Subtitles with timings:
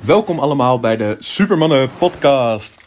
[0.00, 2.84] Welkom allemaal bij de Supermannen podcast.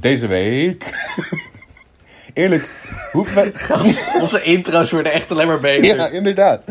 [0.00, 0.84] Deze week.
[2.34, 2.68] Eerlijk,
[3.12, 3.70] hoe vet...
[4.22, 5.96] Onze intro's worden echt alleen maar beter.
[5.96, 6.62] Ja, inderdaad.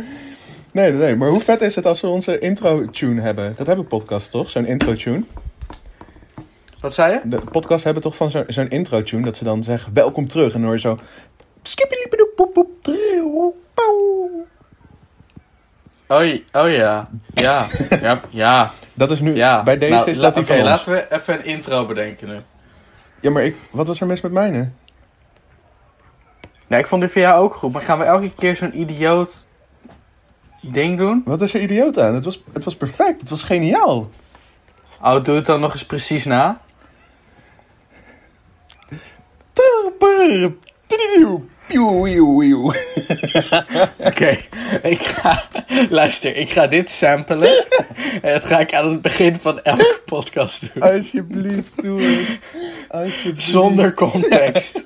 [0.72, 1.16] Nee, nee, nee.
[1.16, 3.54] Maar hoe vet is het als we onze intro-tune hebben?
[3.58, 4.50] Dat hebben podcasts toch?
[4.50, 5.24] Zo'n intro-tune.
[6.80, 7.22] Wat zei je?
[7.24, 10.46] De podcasts hebben toch van zo- zo'n intro-tune dat ze dan zeggen welkom terug.
[10.46, 11.00] En dan hoor je zo...
[11.62, 14.30] Skippeliepedoep, poep, poep, trieuw, pauw.
[16.08, 17.10] Oh, oh ja.
[17.34, 17.68] Ja.
[18.02, 18.22] Ja.
[18.30, 18.72] Ja.
[18.94, 19.36] Dat is nu...
[19.36, 19.64] ja.
[19.64, 22.38] Bij deze Nou, is dat die Oké, van laten we even een intro bedenken nu.
[23.22, 23.56] Ja, maar ik...
[23.72, 24.70] Wat was er mis met mijne?
[26.68, 27.72] Nee, ik vond die van jou ook goed.
[27.74, 29.48] Maar gaan we elke keer zo'n idioot
[30.62, 31.22] ding doen?
[31.26, 32.14] Wat is er idioot aan?
[32.16, 33.20] Het was, het was perfect.
[33.22, 34.10] Het was geniaal.
[35.02, 36.62] Oh, doe het dan nog eens precies na.
[43.98, 44.38] Oké,
[44.82, 45.44] ik ga...
[45.90, 47.66] Luister, ik ga dit samplen.
[48.22, 50.84] en dat ga ik aan het begin van elke podcast doen.
[50.84, 52.40] Alsjeblieft, doe het.
[52.90, 53.44] Alsjeblieft.
[53.44, 54.86] Zonder context.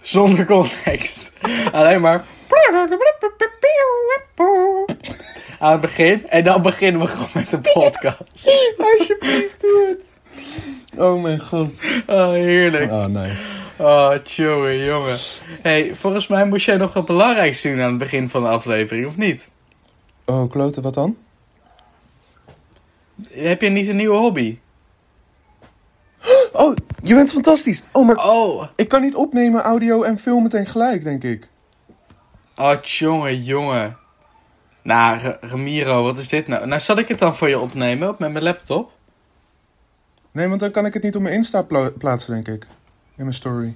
[0.00, 1.32] Zonder context.
[1.72, 2.24] Alleen maar.
[5.58, 6.28] Aan het begin.
[6.28, 8.20] En dan beginnen we gewoon met de podcast.
[8.78, 10.12] Alsjeblieft, doe het.
[10.96, 11.70] Oh mijn god.
[12.06, 12.90] Oh, heerlijk.
[12.90, 13.42] Oh, nice.
[13.76, 15.18] Oh, jongen, jongen.
[15.62, 19.06] hey, volgens mij moest jij nog wat belangrijks doen aan het begin van de aflevering,
[19.06, 19.50] of niet?
[20.24, 21.16] Oh, kloten, wat dan?
[23.30, 24.58] Heb je niet een nieuwe hobby?
[26.52, 27.82] Oh, je bent fantastisch.
[27.92, 31.48] Oh, maar Oh, ik kan niet opnemen, audio en filmen tegelijk, denk ik.
[32.56, 33.96] oh, jongen, jongen.
[34.82, 36.66] Nou, Ramiro, wat is dit nou?
[36.66, 38.90] Nou, zal ik het dan voor je opnemen op met mijn laptop?
[40.34, 42.62] Nee, want dan kan ik het niet op mijn Insta pla- plaatsen, denk ik.
[43.16, 43.74] In mijn story.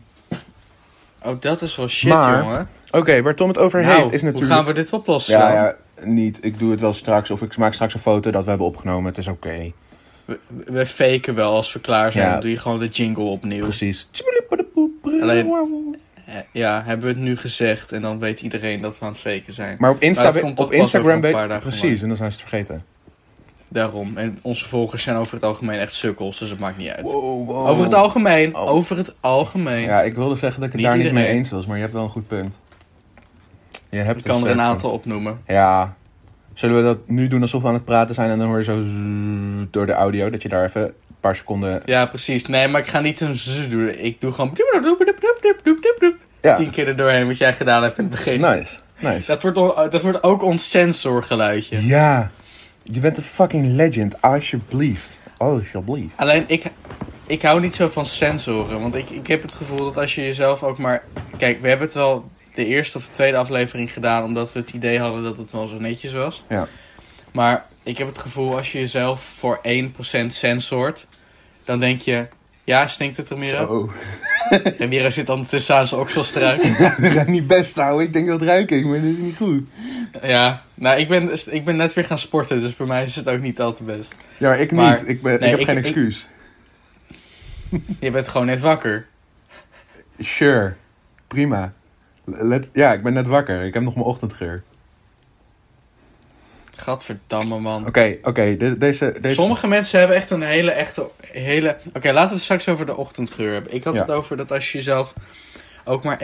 [1.23, 2.69] Oh, dat is wel shit, Maar- jongen.
[2.91, 4.39] Oké, waar Tom het over Nou, heeft is natuurlijk...
[4.53, 5.39] hoe gaan we dit oplossen?
[5.39, 6.45] Ja, ja, niet.
[6.45, 7.31] Ik doe het wel straks.
[7.31, 9.05] Of ik maak straks een foto dat we hebben opgenomen.
[9.09, 9.73] Het is oké.
[10.25, 12.25] We, we faken wel als we klaar zijn.
[12.25, 12.33] Ja.
[12.33, 13.63] Dan doe je gewoon de jingle opnieuw.
[13.63, 14.09] Precies.
[15.21, 15.97] Alleen-
[16.27, 17.93] Eh, Ja, hebben we het nu gezegd.
[17.93, 19.77] En dan weet iedereen dat we aan het faken zijn.
[19.79, 21.83] Maar op, Insta Maar komt toch op pas over Instagram een weet paar dagen Precies,
[21.83, 22.03] online.
[22.03, 22.85] en dan zijn ze het vergeten.
[23.71, 24.17] Daarom.
[24.17, 26.39] En onze volgers zijn over het algemeen echt sukkels.
[26.39, 27.03] Dus het maakt niet uit.
[27.13, 27.67] Wow, wow.
[27.67, 28.57] Over het algemeen.
[28.57, 28.71] Oh.
[28.71, 29.83] Over het algemeen.
[29.83, 31.39] Ja, ik wilde zeggen dat ik het Niet daar niet mee iedereen.
[31.39, 32.59] eens was, maar je hebt wel een goed punt.
[33.91, 35.41] Je hebt Ik kan er een aantal opnoemen.
[35.47, 35.97] Ja.
[36.55, 38.65] Zullen we dat nu doen alsof we aan het praten zijn en dan hoor je
[38.65, 38.85] zo
[39.71, 41.83] door de audio dat je daar even een paar seconden...
[41.85, 42.47] Ja, precies.
[42.47, 43.89] Nee, maar ik ga niet een zzz doen.
[43.89, 44.57] Ik doe gewoon...
[46.43, 48.41] Ja, Tien keer er doorheen wat jij gedaan hebt in het begin.
[48.41, 48.79] nice.
[48.99, 49.27] Nice.
[49.27, 51.87] Dat, wordt, dat wordt ook ons sensorgeluidje.
[51.87, 52.31] Ja.
[52.91, 54.23] Je bent een fucking legend.
[54.23, 55.21] Alsjeblieft.
[55.37, 56.13] Alsjeblieft.
[56.17, 56.65] Alleen ik,
[57.27, 58.81] ik hou niet zo van sensoren.
[58.81, 61.05] Want ik, ik heb het gevoel dat als je jezelf ook maar.
[61.37, 64.25] Kijk, we hebben het wel de eerste of de tweede aflevering gedaan.
[64.25, 66.45] Omdat we het idee hadden dat het wel zo netjes was.
[66.49, 66.69] Ja.
[67.33, 69.61] Maar ik heb het gevoel als je jezelf voor
[70.23, 71.07] 1% sensort.
[71.65, 72.29] Dan denk je.
[72.69, 73.57] Ja, stinkt het Ramiro?
[73.67, 73.93] Zo.
[74.79, 76.63] Ramiro zit dan tussen aan zijn okselstruik.
[76.79, 78.07] Dat gaat niet best houden.
[78.07, 79.69] Ik denk dat ruik ik, maar dat is niet goed.
[80.23, 82.61] ja, nou ik ben, ik ben net weer gaan sporten.
[82.61, 84.17] Dus bij mij is het ook niet al te best.
[84.37, 85.09] Ja, ik Maar- niet.
[85.09, 86.27] Ik, ben, nee, ik heb ik- geen ik- excuus.
[88.01, 89.07] Je bent gewoon net wakker.
[90.19, 90.75] Sure.
[91.27, 91.73] Prima.
[92.25, 93.63] Let, ja, ik ben net wakker.
[93.65, 94.63] Ik heb nog mijn ochtendgeur.
[96.81, 97.87] Gadverdamme man.
[97.87, 98.57] Oké, oké.
[98.57, 99.35] de- deze, deze...
[99.35, 101.11] Sommige mensen hebben echt een hele echte.
[101.21, 101.77] Hele...
[101.95, 103.73] Oké, laten we het straks over de ochtendgeur hebben.
[103.73, 104.01] Ik had Ja.
[104.01, 105.15] het over dat als je jezelf
[105.85, 106.21] ook maar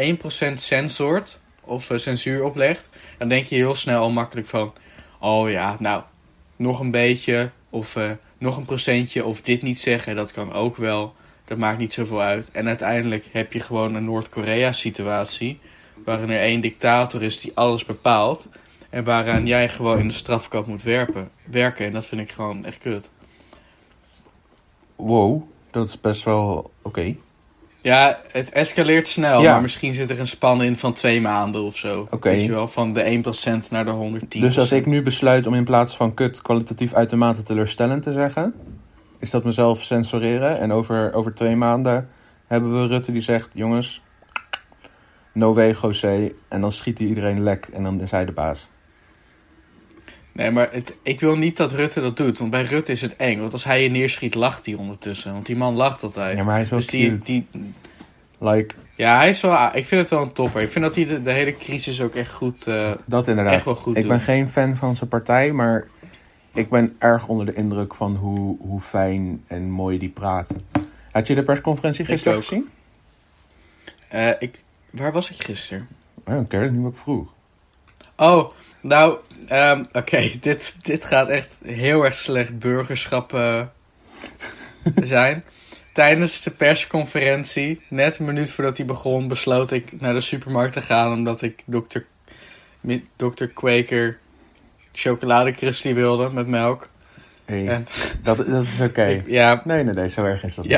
[0.50, 2.88] 1% sensort of eh, censuur oplegt,
[3.19, 4.72] dan denk je heel snel al makkelijk van:
[5.20, 6.03] oh ja, nou,
[6.56, 10.76] nog een beetje of eh, nog een procentje of dit niet zeggen, dat kan ook
[10.76, 11.14] wel.
[11.44, 12.50] Dat maakt niet zoveel uit.
[12.53, 15.60] En uiteindelijk heb je gewoon een Noord-Korea-situatie.
[16.04, 18.48] Waarin er één dictator is die alles bepaalt.
[18.94, 21.87] En waaraan jij gewoon in de strafkamp moet werpen, werken.
[21.87, 23.10] En dat vind ik gewoon echt kut.
[24.97, 27.16] Wow, dat is best wel oké.
[27.81, 29.43] Ja, het escaleert snel.
[29.43, 29.52] Ja.
[29.52, 32.06] Maar misschien zit er een span in van twee maanden of zo.
[32.11, 32.29] Oké.
[32.29, 33.23] Weet je wel, van de
[33.67, 34.29] 1% naar de 110%.
[34.29, 38.55] Dus als ik nu besluit om in plaats van kut kwalitatief uitermate teleurstellend te zeggen,
[39.19, 40.58] is dat mezelf censureren.
[40.58, 42.08] En over, over twee maanden
[42.47, 44.02] hebben we Rutte die zegt: jongens,
[45.32, 46.32] no way José.
[46.49, 48.69] En dan schiet hij iedereen lek en dan is hij de baas.
[50.34, 52.38] Nee, maar het, ik wil niet dat Rutte dat doet.
[52.38, 53.40] Want bij Rutte is het eng.
[53.40, 55.32] Want als hij je neerschiet, lacht hij ondertussen.
[55.32, 56.38] Want die man lacht altijd.
[56.38, 57.46] Ja, maar hij is wel dus die,
[58.38, 60.62] Like, ja, hij is wel, ik vind het wel een topper.
[60.62, 62.66] Ik vind dat hij de, de hele crisis ook echt goed...
[62.66, 63.54] eh, dat inderdaad.
[63.54, 65.86] Echt wel goed ik ben geen fan van zijn partij, maar
[66.52, 70.56] ik ben erg onder de indruk van hoe, hoe fijn en mooi die praat.
[71.10, 72.44] Had je de persconferentie gisteren ook.
[72.44, 72.69] gezien?
[74.08, 75.88] Eh, ik, waar was ik gisteren?
[76.26, 77.32] Oh, oké, nu wat ik vroeg.
[78.16, 79.19] Oh, nou,
[79.49, 83.62] ehm, oké, dit, dit gaat echt heel erg slecht burgerschap eh,
[85.05, 85.44] zijn.
[85.93, 90.81] Tijdens de persconferentie, net een minuut voordat hij begon, besloot ik naar de supermarkt te
[90.81, 91.12] gaan.
[91.12, 91.99] Omdat ik Dr.
[93.17, 93.44] Dr.
[93.44, 94.19] Quaker
[94.93, 96.88] chocoladecrusty wilde met melk.
[97.44, 97.87] Hey, En-
[98.23, 99.23] dat, dat is oké.
[99.26, 100.73] Ja, Nee, nee, nee, zo erg is dat niet.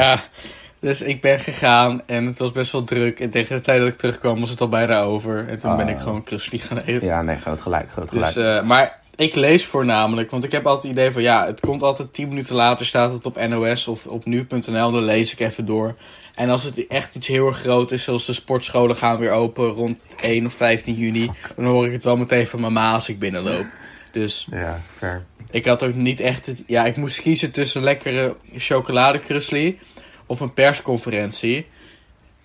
[0.80, 3.20] Dus ik ben gegaan en het was best wel druk.
[3.20, 5.48] En tegen de tijd dat ik terugkwam was het al bijna over.
[5.48, 6.02] En toen ben ik Ah.
[6.02, 7.06] gewoon crusty gaan eten.
[7.06, 8.34] Ja, nee, groot gelijk, groot gelijk.
[8.34, 11.82] Dus, maar ik lees voornamelijk, want ik heb altijd het idee van ja, het komt
[11.82, 15.64] altijd 10 minuten later, staat het op NOS of op nu.nl, dan lees ik even
[15.64, 15.94] door.
[16.34, 19.68] En als het echt iets heel erg groot is, zoals de sportscholen gaan weer open
[19.68, 23.18] rond 1 of 15 juni, dan hoor ik het wel meteen van mama als ik
[23.18, 23.64] binnenloop.
[24.12, 25.24] Dus Ja, fair.
[25.50, 29.78] ik had ook niet echt het, ja, ik moest kiezen tussen lekkere chocoladekrusli
[30.26, 31.66] of een persconferentie.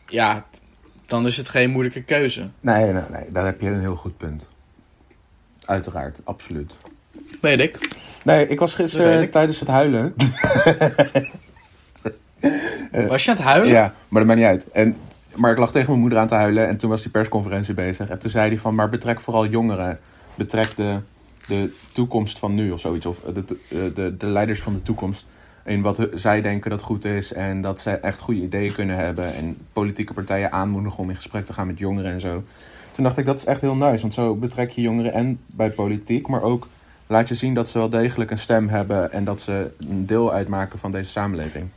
[0.06, 0.46] Ja,
[1.06, 2.50] dan is het geen moeilijke keuze.
[2.60, 4.48] Nee, nee, nee, daar heb je een heel goed punt.
[5.66, 6.76] Uiteraard, absoluut.
[7.42, 7.88] Weet ik.
[8.24, 10.14] Nee, ik was gisteren tijdens het huilen.
[13.08, 13.70] Was je aan het huilen?
[13.72, 14.72] Ja, maar dat maakt niet uit.
[14.72, 14.96] En,
[15.36, 18.10] maar ik lag tegen mijn moeder aan te huilen en toen was die persconferentie bezig.
[18.10, 20.00] En toen zei hij van, maar betrek vooral jongeren.
[20.36, 21.00] Betrek de,
[21.48, 23.06] de toekomst van nu of zoiets.
[23.06, 25.28] Of de, de, de, de leiders van de toekomst.
[25.72, 29.34] In wat zij denken dat goed is en dat ze echt goede ideeën kunnen hebben.
[29.34, 32.44] En politieke partijen aanmoedigen om in gesprek te gaan met jongeren en zo.
[32.92, 34.02] Toen dacht ik, dat is echt heel nice.
[34.02, 36.68] Want zo betrek je jongeren en bij politiek, maar ook
[37.08, 39.12] laat je zien dat ze wel degelijk een stem hebben.
[39.12, 41.70] En dat ze een deel uitmaken van deze samenleving.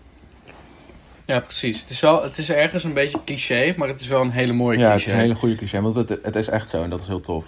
[1.27, 1.81] Ja, precies.
[1.81, 4.53] Het is, wel, het is ergens een beetje cliché, maar het is wel een hele
[4.53, 5.11] mooie Ja, het cliché.
[5.11, 7.21] is een hele goede cliché, want het, het is echt zo en dat is heel
[7.21, 7.47] tof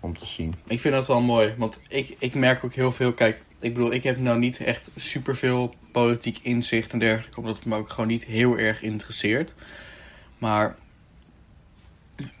[0.00, 0.54] om te zien.
[0.66, 3.12] Ik vind dat wel mooi, want ik, ik merk ook heel veel...
[3.12, 7.40] Kijk, ik bedoel, ik heb nou niet echt superveel politiek inzicht en dergelijke...
[7.40, 9.54] omdat het me ook gewoon niet heel erg interesseert.
[10.38, 10.76] Maar...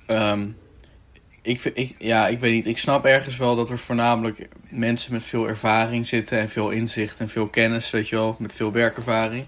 [0.06, 0.48] ehm,
[1.42, 2.66] ik, ik, ja, ik weet niet.
[2.66, 6.38] Ik snap ergens wel dat er voornamelijk mensen met veel ervaring zitten...
[6.38, 9.44] en veel inzicht en veel kennis, weet je wel, met veel werkervaring.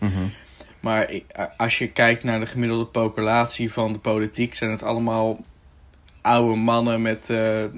[0.81, 4.83] Maar ik- a- als je kijkt naar de gemiddelde populatie van de politiek, zijn het
[4.83, 5.45] allemaal
[6.29, 7.71] oude mannen met eh, eh,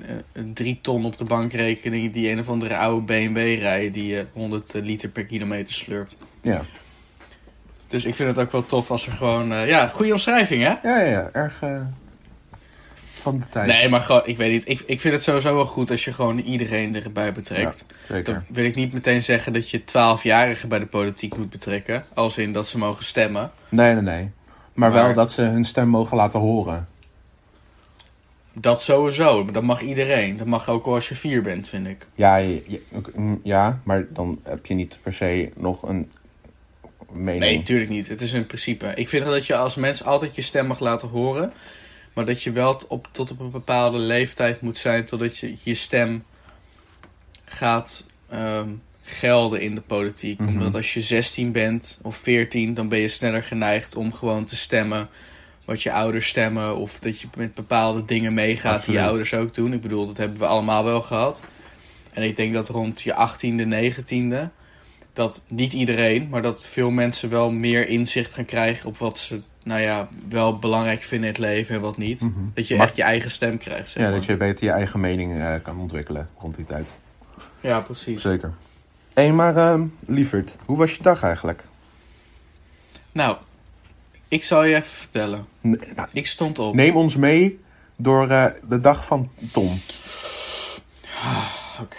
[0.54, 4.74] drie ton op de bankrekening die een of andere oude BMW rijden die eh, 100
[4.74, 6.16] liter per kilometer slurpt.
[6.42, 6.62] Ja.
[7.86, 10.68] Dus ik vind het ook wel tof als er gewoon, eh, ja, goede omschrijving hè?
[10.82, 11.80] Ja, ja, ja, erg eh,
[13.12, 13.66] van de tijd.
[13.66, 14.68] Nee, maar gewoon, ik weet niet.
[14.68, 17.86] Ik, ik vind het sowieso wel goed als je gewoon iedereen erbij betrekt.
[18.04, 18.34] Zeker.
[18.34, 22.04] Dan wil ik niet meteen zeggen dat je 12-jarigen bij de politiek moet betrekken.
[22.14, 23.50] Als in dat ze mogen stemmen.
[23.68, 24.30] Nee, nee, nee.
[24.74, 26.88] Maar, Maar- wel dat ze hun stem mogen laten horen.
[28.52, 30.36] Dat sowieso, dat mag iedereen.
[30.36, 32.06] Dat mag ook al als je vier bent, vind ik.
[32.14, 32.42] Ja,
[32.92, 36.10] ook, mm, ja, maar dan heb je niet per se nog een
[37.12, 37.42] mening.
[37.42, 38.08] Nee, natuurlijk niet.
[38.08, 38.92] Het is een principe.
[38.94, 41.52] Ik vind dat je als mens altijd je stem mag laten horen.
[42.14, 45.04] Maar dat je wel op, tot op een bepaalde leeftijd moet zijn.
[45.04, 46.24] Totdat je je stem
[47.44, 48.68] gaat ehm,
[49.02, 50.38] gelden in de politiek.
[50.38, 50.48] Mhm.
[50.48, 54.56] Omdat als je 16 bent of 14, dan ben je sneller geneigd om gewoon te
[54.56, 55.08] stemmen.
[55.64, 56.76] Wat je ouders stemmen.
[56.76, 59.72] Of dat je met bepaalde dingen meegaat die je ouders ook doen.
[59.72, 61.42] Ik bedoel, dat hebben we allemaal wel gehad.
[62.12, 64.50] En ik denk dat rond je 18e, 19e
[65.12, 69.40] dat niet iedereen, maar dat veel mensen wel meer inzicht gaan krijgen op wat ze,
[69.62, 72.20] nou ja, wel belangrijk vinden in het leven en wat niet.
[72.20, 72.32] Mhm.
[72.54, 74.18] Dat je Maar- echt je eigen stem krijgt, zeg Ja, maar.
[74.18, 76.92] dat je beter je eigen mening eh, kan ontwikkelen rond die tijd.
[77.60, 78.22] Ja, precies.
[78.22, 78.52] Zeker.
[79.14, 81.64] Hé, hey, maar ehm lieverd, hoe was je dag eigenlijk?
[83.12, 83.36] Nou,
[84.30, 85.46] ik zal je even vertellen.
[85.60, 86.74] Nou, Ik stond op.
[86.74, 87.60] neem ons mee
[87.96, 89.80] door eh, de dag van Tom.
[91.80, 91.96] Oké.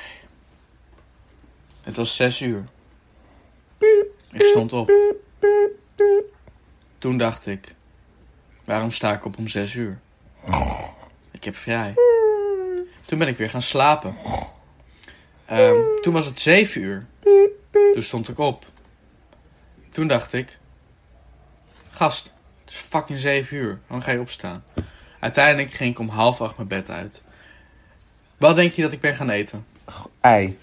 [1.83, 2.63] Het was zes uur.
[4.31, 4.91] Ik stond op.
[6.97, 7.75] Toen dacht ik,
[8.63, 9.99] waarom sta ik op om zes uur?
[11.31, 11.93] Ik heb vrij.
[13.05, 14.15] Toen ben ik weer gaan slapen.
[15.45, 17.05] Ehm, toen was het zeven uur.
[17.93, 18.65] Toen stond ik op.
[19.89, 20.57] Toen dacht ik,
[21.91, 22.31] gast,
[22.65, 23.79] het is fucking zeven uur.
[23.89, 24.63] Dan ga je opstaan.
[25.19, 27.21] Uiteindelijk ging ik om half acht mijn bed uit.
[28.37, 29.65] Wat denk je dat ik ben gaan eten?
[30.21, 30.57] Ei.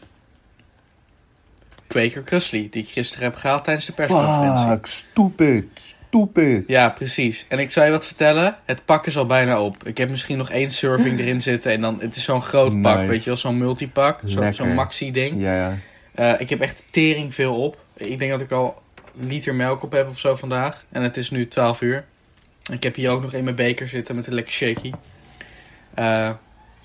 [1.87, 4.71] Quaker Crusly, die ik gisteren heb gehaald tijdens de persconferentie.
[4.71, 6.65] Fuck, stupid, stupid.
[6.67, 7.47] Ja, precies.
[7.49, 9.87] En ik zou je wat vertellen, het pak is al bijna op.
[9.87, 13.07] Ik heb misschien nog één serving erin zitten en dan, het is zo'n groot pak,
[13.07, 15.41] weet je wel, zo'n multipak, zo, zo'n maxi-ding.
[15.41, 15.79] Ja, ja.
[16.15, 17.79] Eh, ik heb echt tering veel op.
[17.95, 18.83] Ik denk dat ik al
[19.19, 20.85] liter melk op heb of zo vandaag.
[20.89, 22.05] En het is nu 12 uur.
[22.73, 24.93] Ik heb hier ook nog in mijn beker zitten met een lekker shaky.
[25.95, 26.31] Eh,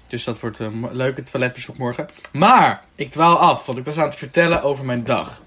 [0.08, 2.08] dus dat wordt een leuke toiletbezoek morgen.
[2.32, 5.42] Maar, ik dwaal af, want ik was aan het vertellen over mijn dag.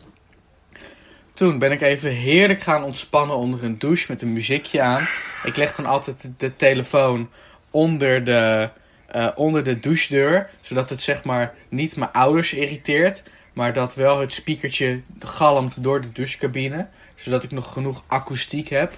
[1.34, 5.06] toen ben ik even heerlijk gaan ontspannen onder een douche met een muziekje aan.
[5.44, 7.30] Ik leg dan altijd de telefoon
[7.70, 8.70] onder de,
[9.06, 10.50] eh, onder de douchedeur.
[10.60, 13.22] Zodat het zeg maar niet mijn ouders irriteert.
[13.56, 16.86] Maar dat wel het speakertje galmt door de douchecabine.
[17.14, 18.94] Zodat ik nog genoeg akoestiek heb.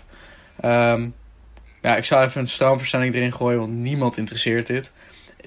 [0.61, 1.09] Ehm,
[1.83, 4.93] ja, ik zou even een stroomverstelling erin gooien, want niemand interesseert dit.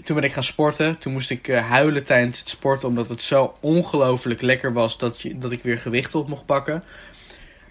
[0.03, 0.97] Toen ben ik gaan sporten.
[0.97, 5.21] Toen moest ik eh, huilen tijdens het sporten, omdat het zo ongelooflijk lekker was dat,
[5.21, 6.83] je, dat ik weer gewicht op mocht pakken.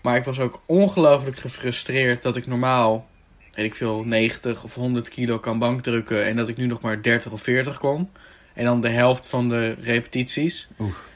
[0.02, 3.09] Maar ik was ook ongelooflijk gefrustreerd dat ik normaal,
[3.54, 6.25] weet ik veel, 90 of 100 kilo kan bankdrukken.
[6.25, 8.11] En dat ik nu nog maar 30 of 40 kon.
[8.54, 10.68] En dan de helft van de repetities.
[10.78, 11.09] Oef.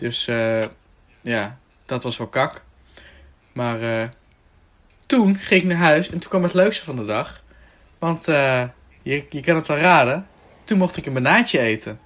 [0.00, 0.58] Dus eh,
[1.20, 2.62] ja, dat was wel kak.
[3.52, 4.08] Maar eh,
[5.06, 7.42] toen ging ik naar huis en toen kwam het leukste van de dag.
[7.98, 8.64] Want eh,
[9.02, 10.26] je, je kan het wel raden.
[10.64, 12.00] Toen mocht ik een banaantje eten.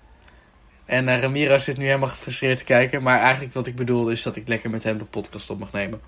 [0.85, 3.03] En Ramiro zit nu helemaal gefrustreerd te kijken.
[3.03, 5.73] Maar eigenlijk wat ik bedoel is dat ik lekker met hem de podcast op mag
[5.73, 6.01] nemen.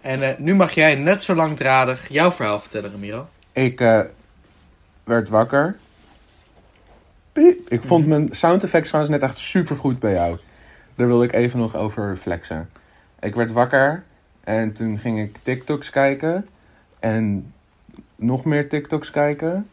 [0.00, 3.28] En nu mag jij net zo langdradig jouw verhaal vertellen, Ramiro.
[3.52, 3.78] Ik
[5.04, 5.76] werd wakker.
[7.32, 7.68] Piep.
[7.68, 10.38] Ik vond mijn sound effects trouwens net echt super goed bij jou.
[10.94, 12.68] Daar wil ik even nog over flexen.
[13.20, 14.04] Ik werd wakker
[14.44, 16.48] en toen ging ik TikToks kijken.
[16.98, 17.52] En
[18.16, 19.68] nog meer TikToks kijken.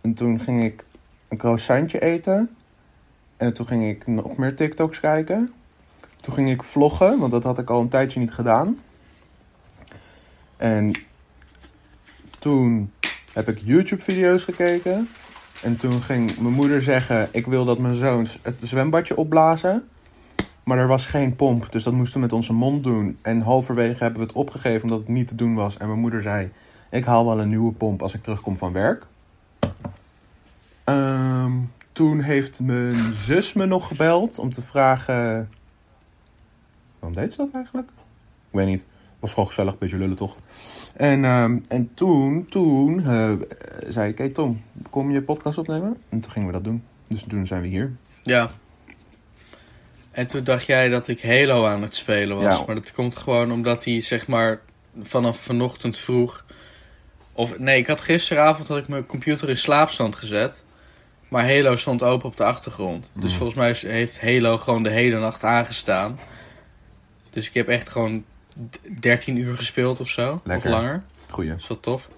[0.00, 0.84] En toen ging ik
[1.28, 2.56] een croissantje eten.
[3.36, 5.52] En toen ging ik nog meer TikToks kijken.
[6.20, 8.78] Toen ging ik vloggen, want dat had ik al een tijdje niet gedaan.
[10.56, 10.92] En
[12.38, 12.92] toen
[13.32, 15.08] heb ik YouTube-video's gekeken.
[15.62, 19.88] En toen ging mijn moeder zeggen: Ik wil dat mijn zoons het zwembadje opblazen.
[20.64, 23.18] Maar er was geen pomp, dus dat moesten we met onze mond doen.
[23.22, 25.76] En halverwege hebben we het opgegeven omdat het niet te doen was.
[25.76, 26.50] En mijn moeder zei:
[26.90, 29.06] Ik haal wel een nieuwe pomp als ik terugkom van werk.
[30.84, 31.52] Ehm,
[31.92, 35.48] toen heeft mijn zus me nog gebeld om te vragen.
[36.98, 37.88] Waarom deed ze dat eigenlijk?
[38.50, 38.84] Ik weet niet.
[39.18, 40.36] Was gewoon gezellig, beetje lullen toch?
[40.92, 43.32] En, ehm, en toen, toen eh,
[43.88, 45.96] zei ik: Hey Tom, kom je podcast opnemen?
[46.08, 46.82] En toen gingen we dat doen.
[47.08, 47.92] Dus toen zijn we hier.
[48.22, 48.50] Ja.
[50.14, 52.58] En toen dacht jij dat ik Halo aan het spelen was.
[52.58, 52.64] Ja.
[52.66, 54.60] Maar dat komt gewoon omdat hij zeg maar
[55.02, 56.44] vanaf vanochtend vroeg...
[57.32, 60.64] Of nee, ik had gisteravond had ik mijn computer in slaapstand gezet.
[61.28, 63.10] Maar Halo stond open op de achtergrond.
[63.14, 63.36] Dus Mm.
[63.38, 66.18] volgens mij heeft Halo gewoon de hele nacht aangestaan.
[67.30, 68.24] Dus ik heb echt gewoon
[68.70, 70.40] d- 13 uur gespeeld of zo.
[70.44, 70.70] Lekker.
[70.70, 71.02] Of langer.
[71.30, 71.50] Goeie.
[71.50, 72.08] Dat is wel tof.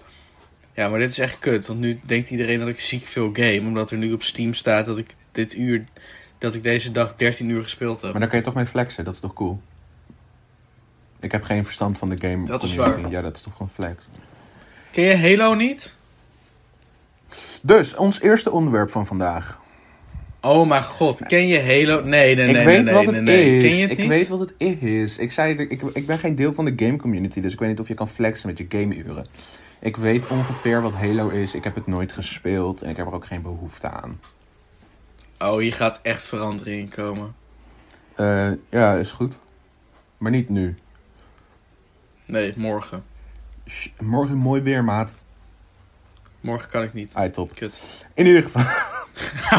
[0.75, 1.67] Ja, maar dit is echt kut.
[1.67, 3.59] Want nu denkt iedereen dat ik ziek veel game.
[3.59, 5.85] Omdat er nu op Steam staat dat ik dit uur...
[6.37, 8.11] Dat ik deze dag 13 uur gespeeld heb.
[8.11, 9.61] Maar daar kan je toch mee flexen, dat is toch cool?
[11.19, 12.45] Ik heb geen verstand van de game.
[12.45, 13.01] Dat is community.
[13.01, 13.11] waar.
[13.11, 14.03] Ja, dat is toch gewoon flex.
[14.91, 15.95] Ken je Halo niet?
[17.61, 19.59] Dus, ons eerste onderwerp van vandaag.
[20.41, 22.03] Oh mijn god, ken je Halo?
[22.03, 23.57] Nee, nee, nee, ik weet nee, wat nee, het nee.
[23.57, 23.63] is.
[23.63, 24.07] Ken je het ik niet?
[24.07, 25.17] weet wat het is.
[25.17, 27.79] Ik zei, ik, ik ben geen deel van de game community, dus ik weet niet
[27.79, 29.27] of je kan flexen met je gameuren.
[29.79, 31.53] Ik weet ongeveer wat Halo is.
[31.53, 34.19] Ik heb het nooit gespeeld en ik heb er ook geen behoefte aan.
[35.39, 37.35] Oh, hier gaat echt verandering in komen.
[38.15, 39.39] Eh, ja, is goed.
[40.17, 40.77] Maar niet nu.
[42.25, 43.03] Nee, morgen.
[43.67, 45.15] Sh- Morgen mooi weer, maat.
[46.41, 47.13] Morgen kan ik niet.
[47.15, 47.55] Ah, top.
[47.55, 48.05] Kut.
[48.13, 48.63] In ieder geval.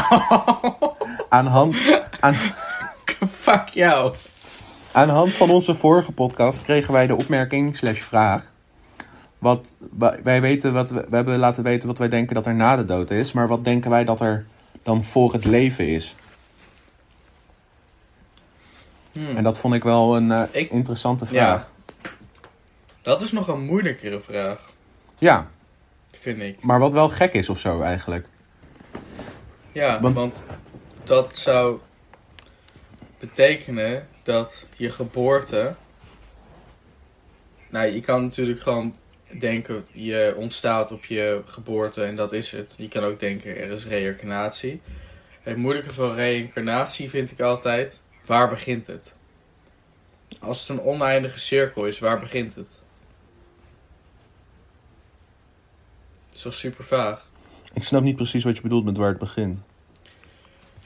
[1.29, 1.75] aan, hand,
[2.19, 2.35] aan,
[3.31, 4.15] Fuck jou.
[4.91, 8.51] aan de hand van onze vorige podcast kregen wij de opmerking slash vraag.
[9.37, 12.55] Wat, wij wij weten wat we, we hebben laten weten wat wij denken dat er
[12.55, 13.31] na de dood is.
[13.31, 14.45] Maar wat denken wij dat er
[14.83, 16.15] dan voor het leven is?
[19.11, 19.37] Hmm.
[19.37, 21.69] En dat vond ik wel een eh, Ik- interessante vraag.
[22.01, 22.09] Ja.
[23.01, 24.71] Dat is nog een moeilijkere vraag,
[25.17, 25.47] Ja.
[26.11, 26.63] vind ik.
[26.63, 28.27] maar wat wel gek is of zo eigenlijk.
[29.71, 30.43] Ja, Want- want,
[31.03, 31.79] dat zou
[33.19, 35.75] betekenen dat je geboorte.
[37.69, 38.95] Nou, je kan natuurlijk gewoon
[39.39, 42.73] denken, je ontstaat op je geboorte en dat is het.
[42.77, 44.81] Je kan ook denken, er is reïncarnatie.
[45.41, 49.15] Het moeilijke van reïncarnatie vind ik altijd, waar begint het?
[50.39, 52.81] Als het een oneindige cirkel is, waar begint het?
[56.29, 57.27] Dat is wel super vaag.
[57.73, 59.59] Ik snap niet precies wat je bedoelt met waar het begint.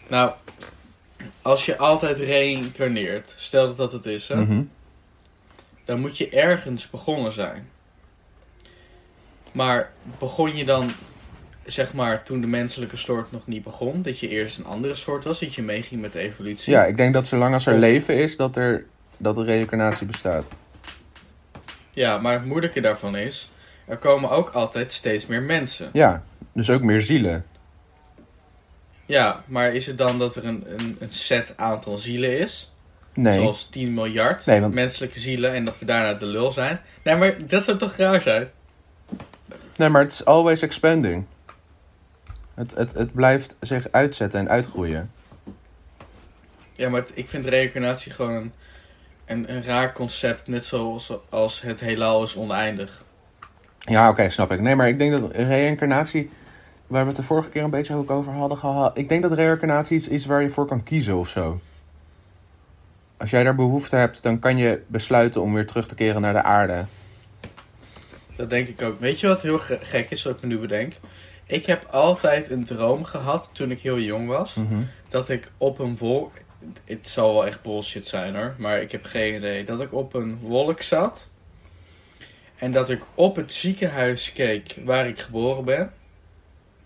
[0.10, 0.32] Nou,
[1.42, 4.64] als je altijd reïncarneert, stel dat dat het is, hè, Mhm.
[5.86, 7.70] dan moet je ergens begonnen zijn.
[9.54, 10.90] Maar begon je dan,
[11.66, 15.24] zeg maar, toen de menselijke soort nog niet begon, dat je eerst een andere soort
[15.24, 16.74] was, dat je meeging met de evolutie?
[16.74, 18.86] Ja, ik denk dat zolang als er Of- leven is, dat er
[19.18, 20.46] dat de reïncarnatie bestaat.
[21.92, 23.52] Ja, maar het moeilijke daarvan is,
[23.88, 25.90] er komen ook altijd steeds meer mensen.
[25.94, 27.46] Ja, dus ook meer zielen.
[29.06, 32.72] Ja, maar is het dan dat er een, een, een set aantal zielen is?
[33.14, 33.40] Nee.
[33.40, 36.80] Zoals 10 miljard Nee, want- menselijke zielen en dat we daarna de lul zijn.
[37.04, 38.50] Nee, maar dat zou toch raar zijn?
[39.77, 41.25] Nee, maar het is always expanding.
[42.53, 45.12] Het, het, het blijft zich uitzetten en uitgroeien.
[46.74, 48.51] Ja, maar het- ik vind reïncarnatie gewoon een,
[49.25, 50.48] een, een raar concept.
[50.48, 53.03] Net zoals als het heelal is oneindig.
[53.80, 54.60] Ja, oké, snap ik.
[54.62, 56.30] Nee, maar ik denk dat reïncarnatie,
[56.88, 58.98] waar we het de vorige keer een beetje ook over hadden gehad.
[58.98, 61.60] Ik denk dat reïncarnatie iets is waar je voor kan kiezen of zo.
[63.18, 66.34] Als jij daar behoefte hebt, dan kan je besluiten om weer terug te keren naar
[66.34, 66.86] de aarde.
[68.36, 69.00] Dat denk ik ook.
[69.00, 70.94] Weet je wat heel ge- gek is, wat ik me nu bedenk?
[71.46, 74.54] Ik heb altijd een droom gehad toen ik heel jong was.
[74.56, 74.82] Mhm.
[75.08, 76.32] Dat ik op een wolk.
[76.86, 79.63] Het zal wel echt bullshit zijn hoor, maar ik heb geen idee.
[79.63, 81.30] Dat ik op een wolk zat.
[82.56, 85.94] En dat ik op het ziekenhuis keek waar ik geboren ben.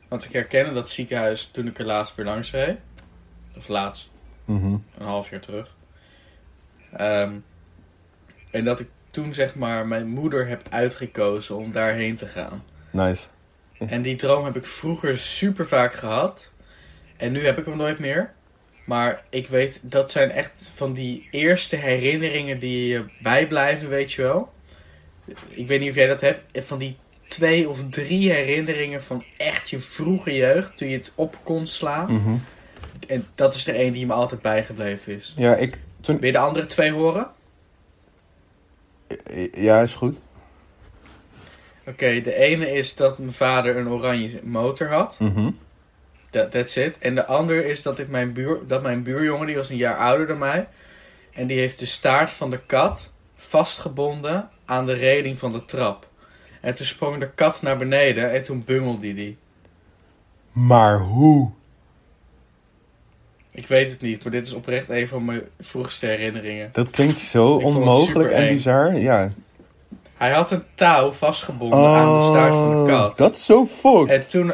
[0.07, 2.77] Want ik herkende dat ziekenhuis toen ik er laatst weer langs reed.
[3.57, 4.09] Of laatst,
[4.45, 4.65] Mhm.
[4.97, 5.75] een half jaar terug.
[6.93, 7.35] Ehm,
[8.51, 8.87] en dat ik
[9.17, 12.63] toen zeg maar mijn moeder heb uitgekozen om daarheen te gaan.
[12.91, 13.27] Nice.
[13.77, 16.51] En die droom heb ik vroeger super vaak gehad.
[17.15, 18.33] En nu heb ik hem nooit meer.
[18.85, 24.21] Maar ik weet, dat zijn echt van die eerste herinneringen die je bijblijven, weet je
[24.21, 24.51] wel.
[25.49, 26.65] Ik weet niet of jij dat hebt.
[26.65, 26.97] Van die
[27.27, 30.77] twee of drie herinneringen van echt je vroege jeugd.
[30.77, 32.13] Toen je het op kon slaan.
[32.13, 32.35] Mhm.
[33.07, 35.33] En dat is er één die me altijd bijgebleven is.
[35.37, 35.77] Ja, ik...
[36.01, 36.15] Toen...
[36.15, 37.35] Wil je de andere twee horen?
[39.53, 40.19] Ja, is goed.
[41.85, 45.17] Oké, de ene is dat mijn vader een oranje motor had.
[45.19, 45.49] Mhm.
[46.29, 46.97] That, that's it.
[46.97, 49.97] En de andere is dat, ik mijn buur, dat mijn buurjongen, die was een jaar
[49.97, 50.67] ouder dan mij.
[51.33, 56.07] En die heeft de staart van de kat vastgebonden aan de reling van de trap.
[56.61, 59.37] En toen sprong de kat naar beneden en toen bungelde die.
[60.51, 61.51] Maar hoe?
[63.57, 66.69] Ik weet het niet, maar dit is oprecht een van mijn vroegste herinneringen.
[66.73, 68.93] Dat klinkt zo Ik onmogelijk en bizar.
[68.97, 69.31] Ja.
[70.17, 73.09] Hij had een touw vastgebonden aan de staart van de kat.
[73.09, 74.09] Oh, Dat is zo fucked.
[74.09, 74.53] En toen...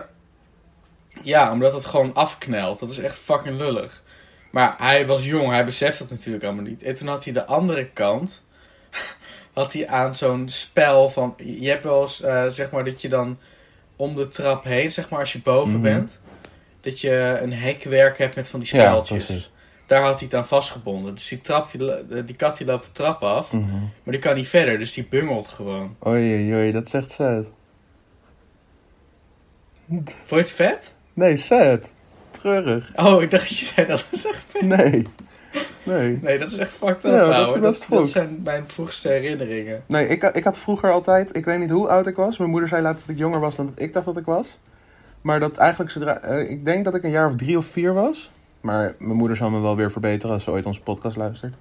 [1.21, 2.79] Ja, omdat het gewoon afknelt.
[2.79, 4.01] Dat is echt fucking lullig.
[4.51, 6.83] Maar hij was jong, hij beseft dat natuurlijk allemaal niet.
[6.83, 8.43] En toen had hij de andere kant...
[9.53, 11.35] had hij aan zo'n spel van...
[11.37, 13.37] Je hebt wel eens, eh, zeg maar, dat je dan
[13.95, 15.81] om de trap heen, zeg maar, als je boven Mhm.
[15.81, 16.19] bent...
[16.83, 19.25] dat je een hekwerk hebt met van die Ja, spijltjes.
[19.25, 19.51] precies.
[19.87, 21.13] Daar had hij het aan vastgebonden.
[21.15, 23.71] Dus die, trap, die, die kat die loopt de trap af, Mhm.
[23.79, 24.79] maar die kan niet verder.
[24.79, 25.95] Dus die bungelt gewoon.
[26.07, 27.45] Oei, oei, dat echt sad.
[29.87, 30.91] Vond je het vet?
[31.13, 31.91] Nee, sad.
[32.31, 32.91] Treurig.
[32.95, 34.61] Oh, ik dacht dat je zei dat was echt vet.
[34.61, 35.07] Nee.
[35.83, 36.19] Nee.
[36.21, 39.83] Nee, dat is echt fucked up, Ja, dat dat, zijn mijn vroegste herinneringen.
[39.87, 42.37] Nee, ik, ik had vroeger altijd, ik weet niet hoe oud ik was.
[42.37, 44.57] Mijn moeder zei laatst dat ik jonger was dan dat ik dacht dat ik was.
[45.23, 47.93] Maar dat eigenlijk zodra, eh, ik denk dat ik een jaar of drie of vier
[47.93, 48.31] was.
[48.61, 51.53] Maar mijn moeder zal me wel weer verbeteren als ze ooit onze podcast luistert.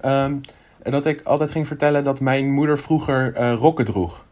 [0.00, 0.34] Ehm,
[0.82, 4.24] dat ik altijd ging vertellen dat mijn moeder vroeger eh, rokken droeg.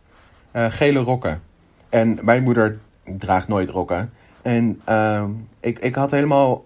[0.50, 1.42] Eh, gele rokken.
[1.88, 4.12] En mijn moeder draagt nooit rokken.
[4.42, 6.64] En ehm, ik, ik had helemaal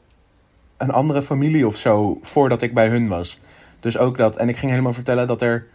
[0.76, 3.38] een andere familie of zo voordat ik bij hun was.
[3.80, 4.36] Dus ook dat.
[4.36, 5.66] En ik ging helemaal vertellen dat er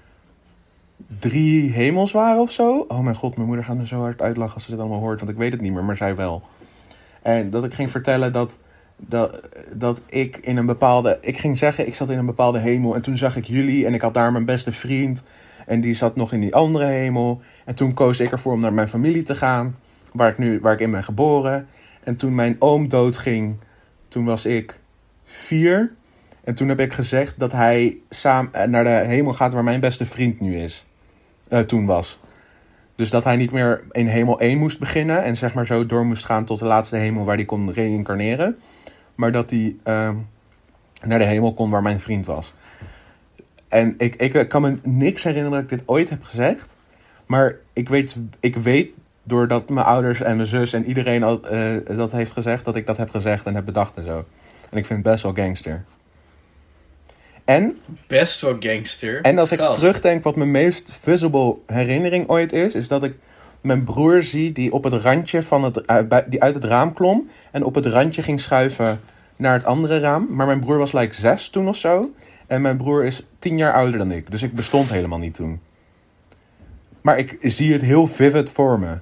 [1.20, 2.86] drie hemels waren of zo.
[2.88, 5.20] Oh mijn god, mijn moeder gaat me zo hard uitlachen als ze dit allemaal hoort.
[5.20, 6.44] Want ik weet het niet meer, maar zij wel.
[7.22, 8.58] En dat ik ging vertellen dat,
[8.96, 11.18] dat, dat ik in een bepaalde...
[11.22, 12.96] Ik ging zeggen, ik zat in een bepaalde hemel.
[12.96, 15.24] En toen zag ik jullie en ik had daar mijn beste vriend.
[15.66, 17.42] En die zat nog in die andere hemel.
[17.66, 19.76] En toen koos ik ervoor om naar mijn familie te gaan.
[20.12, 21.68] Waar ik, nu, waar ik in ben geboren.
[22.04, 23.56] En toen mijn oom doodging,
[24.08, 24.80] toen was ik
[25.24, 25.94] vier.
[26.44, 30.06] En toen heb ik gezegd dat hij samen naar de hemel gaat waar mijn beste
[30.06, 30.87] vriend nu is.
[31.50, 32.20] Eh, toen was.
[32.96, 35.24] Dus dat hij niet meer in hemel 1 moest beginnen.
[35.24, 38.58] En zeg maar zo door moest gaan tot de laatste hemel waar hij kon reïncarneren.
[39.16, 40.16] Maar dat hij ehm,
[41.04, 42.54] naar de hemel kon waar mijn vriend was.
[43.68, 46.78] En ik, ik kan me niks herinneren dat ik dit ooit heb gezegd.
[47.26, 48.90] Maar ik weet, ik weet
[49.24, 52.86] doordat mijn ouders en mijn zus en iedereen al, eh, dat heeft gezegd, dat ik
[52.86, 54.26] dat heb gezegd en heb bedacht en zo.
[54.70, 55.86] En ik vind het best wel gangster.
[57.48, 59.22] En, Best wel gangster.
[59.22, 59.80] en als ik Gast.
[59.80, 63.16] terugdenk wat mijn meest visible herinnering ooit is, is dat ik
[63.62, 67.30] mijn broer zie die op het randje van het, eh, die uit het raam klom
[67.52, 69.02] en op het randje ging schuiven
[69.36, 70.28] naar het andere raam.
[70.30, 72.12] Maar mijn broer was like zes toen of zo.
[72.48, 74.32] En mijn broer is tien jaar ouder dan ik.
[74.32, 75.62] Dus ik bestond helemaal niet toen.
[77.02, 78.98] Maar ik zie het heel vivid voor me.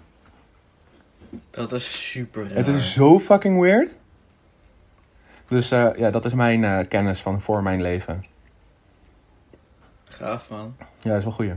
[1.49, 2.55] Dat is super raar.
[2.55, 3.95] Het is zo fucking weird.
[5.47, 8.33] Dus eh, ja, dat is mijn eh, kennis van voor mijn leven.
[10.15, 10.75] Gaaf, man.
[10.79, 11.53] Ja, dat is wel goeie.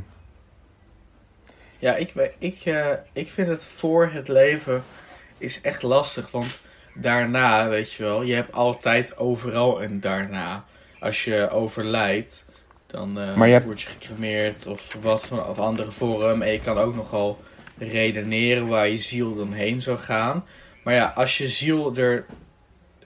[1.78, 4.82] Ja, ik, ik, eh, ik vind het voor het leven
[5.38, 6.30] is echt lastig.
[6.30, 6.60] Want
[6.94, 10.64] daarna, weet je wel, je hebt altijd overal een daarna.
[11.00, 12.44] als je overlijdt,
[12.86, 16.42] dan Maar je hebt- word je gecremeerd of wat van of andere vorm.
[16.42, 17.40] En je kan ook nogal
[17.78, 20.44] redeneren waar je ziel dan heen zou gaan.
[20.84, 22.26] Maar ja, als je ziel er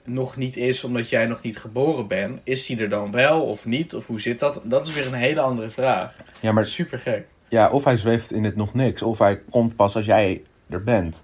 [0.03, 3.65] nog niet is omdat jij nog niet geboren bent, is die er dan wel of
[3.65, 3.93] niet?
[3.93, 4.61] Of hoe zit dat?
[4.63, 6.15] Dat is weer een hele andere vraag.
[6.39, 7.25] Ja, maar Super gek.
[7.47, 10.83] ja, of hij zweeft in het nog niks, of hij komt pas als jij er
[10.83, 11.23] bent.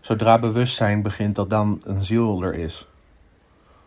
[0.00, 2.86] Zodra bewustzijn begint, dat dan een ziel er is.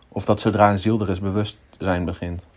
[0.07, 2.47] Of dat zodra een ziel er is, bewustzijn begint.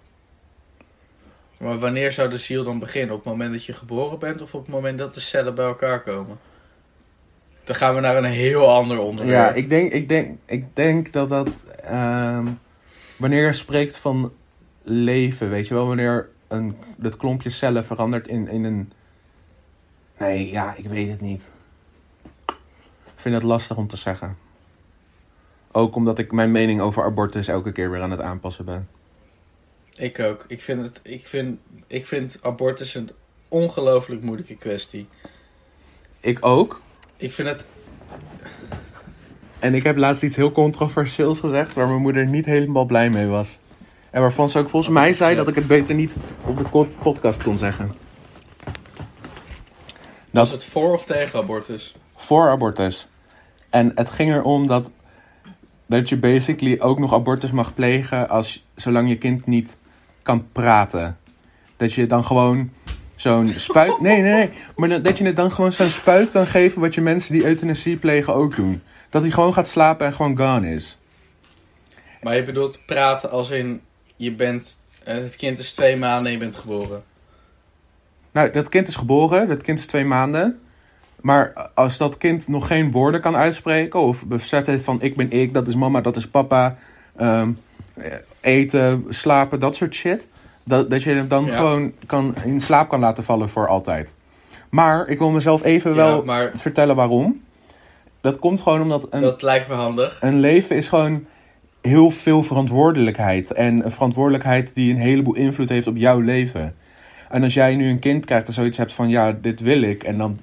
[1.58, 3.14] Maar wanneer zou de ziel dan beginnen?
[3.14, 5.66] Op het moment dat je geboren bent of op het moment dat de cellen bij
[5.66, 6.38] elkaar komen?
[7.64, 9.30] Dan gaan we naar een heel ander onderwerp.
[9.30, 11.60] Ja, ik denk, ik denk, ik denk dat dat.
[11.82, 12.46] ehm,
[13.16, 14.32] wanneer je spreekt van
[14.82, 18.92] leven, weet je wel, wanneer een, dat klompje cellen verandert in, in een.
[20.18, 21.50] Nee, ja, ik weet het niet.
[23.04, 24.36] Ik vind het lastig om te zeggen.
[25.72, 28.88] Ook omdat ik mijn mening over abortus elke keer weer aan het aanpassen ben.
[29.96, 30.44] Ik ook.
[30.48, 33.10] Ik vind, het, ik, vind, ik vind abortus een
[33.48, 35.08] ongelooflijk moeilijke kwestie.
[36.20, 36.80] Ik ook.
[37.22, 37.64] Ik vind het...
[39.58, 43.26] En ik heb laatst iets heel controversieels gezegd waar mijn moeder niet helemaal blij mee
[43.26, 43.58] was.
[44.10, 47.42] En waarvan ze ook volgens mij zei dat ik het beter niet op de podcast
[47.42, 47.94] kon zeggen.
[50.30, 51.94] Was het voor of tegen abortus?
[52.16, 53.08] voor abortus.
[53.70, 54.90] En het ging erom dat,
[55.86, 59.78] dat je basically ook nog abortus mag plegen als, zolang je kind niet
[60.22, 61.18] kan praten.
[61.76, 62.70] Dat je dan gewoon
[63.22, 64.00] zo'n spuit...
[64.00, 64.50] Nee, nee, nee.
[64.76, 67.44] Maar dat- dat je het dan gewoon zo'n spuit kan geven wat je mensen die
[67.44, 68.82] euthanasie plegen ook doen.
[69.10, 70.98] Dat hij gewoon gaat slapen en gewoon gone is.
[72.22, 73.80] Maar je bedoelt praten als in...
[74.16, 74.76] Je bent...
[75.04, 77.02] eh, het kind is twee maanden en je bent geboren.
[78.32, 80.60] Nou, dat kind is geboren, dat kind is twee maanden.
[81.20, 85.30] Maar als dat kind nog geen woorden kan uitspreken, of beseft heeft van ik ben
[85.30, 86.76] ik, dat is mama, dat is papa,
[87.16, 87.50] ehm,
[87.94, 90.28] eh, eten, slapen, dat soort shit.
[90.64, 91.56] Dat, dat je hem dan Ja.
[91.56, 94.14] gewoon kan, in slaap kan laten vallen voor altijd.
[94.70, 97.40] Maar ik wil mezelf even wel maar vertellen waarom.
[98.20, 100.18] Dat komt gewoon omdat een, dat lijkt me handig.
[100.20, 101.24] een leven is gewoon
[101.80, 103.52] heel veel verantwoordelijkheid.
[103.52, 106.74] En een verantwoordelijkheid die een heleboel invloed heeft op jouw leven.
[107.30, 110.02] En als jij nu een kind krijgt en zoiets hebt van ja, dit wil ik.
[110.02, 110.38] En dan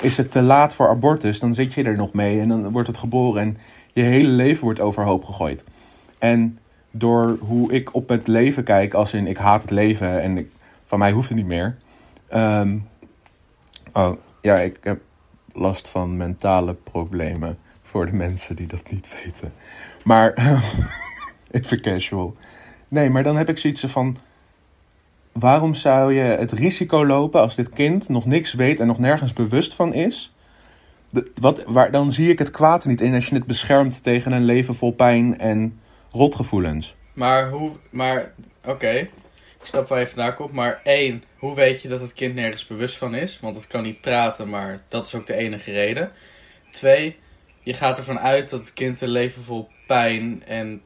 [0.00, 1.40] is het te laat voor abortus.
[1.40, 3.42] Dan zit je er nog mee en dan wordt het geboren.
[3.42, 3.56] En
[3.92, 5.64] je hele leven wordt overhoop gegooid.
[6.18, 6.58] En
[6.96, 10.50] door hoe ik op het leven kijk, als in ik haat het leven en ik,
[10.84, 11.76] van mij hoeft het niet meer.
[12.28, 12.78] Ehm,
[13.92, 15.00] oh, ja, ik heb
[15.52, 19.52] last van mentale problemen voor de mensen die dat niet weten.
[20.04, 20.32] Maar
[21.50, 22.34] even casual.
[22.88, 24.16] Nee, maar dan heb ik zoiets van.
[25.32, 29.32] Waarom zou je het risico lopen als dit kind nog niks weet en nog nergens
[29.32, 30.34] bewust van is?
[31.10, 34.32] De- wat, waar, dan zie ik het kwaad niet in als je het beschermt tegen
[34.32, 35.78] een leven vol pijn en
[36.14, 36.94] rotgevoelens.
[37.12, 37.72] Maar hoe...
[37.90, 38.32] Maar...
[38.64, 39.08] Oké.
[39.60, 40.48] Ik snap waar je vandaan.
[40.52, 43.40] Maar één, hoe weet je dat het kind nergens bewust van is?
[43.40, 46.12] Want het kan niet praten, maar dat is ook de enige reden.
[46.70, 47.16] Twee,
[47.62, 50.82] je gaat ervan uit dat het kind een leven vol pijn en,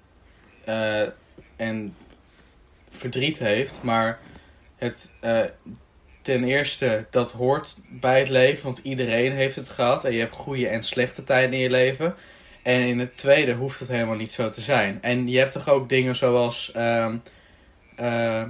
[0.64, 1.06] eh,
[1.56, 1.94] en
[2.90, 3.82] verdriet heeft.
[3.82, 4.18] Maar
[4.76, 5.44] het, eh,
[6.22, 10.04] ten eerste, dat hoort bij het leven, want iedereen heeft het gehad.
[10.04, 12.14] En je hebt goede en slechte tijden in je leven.
[12.62, 14.98] En in het tweede hoeft het helemaal niet zo te zijn.
[15.02, 17.16] En je hebt toch ook dingen zoals ehm,
[17.96, 18.46] eh, eh,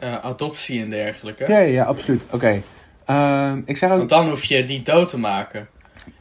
[0.00, 1.44] adoptie en dergelijke.
[1.48, 2.22] Ja, ja, absoluut.
[2.30, 2.62] Oké.
[3.06, 3.98] Ehm, ik zeg ook.
[3.98, 5.68] Want dan hoef je niet dood te maken.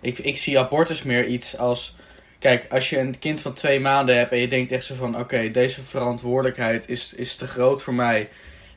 [0.01, 1.95] Ik, ik zie abortus meer iets als...
[2.39, 5.19] Kijk, als je een kind van twee maanden hebt en je denkt echt zo van...
[5.19, 8.29] Oké, deze verantwoordelijkheid is, is te groot voor mij.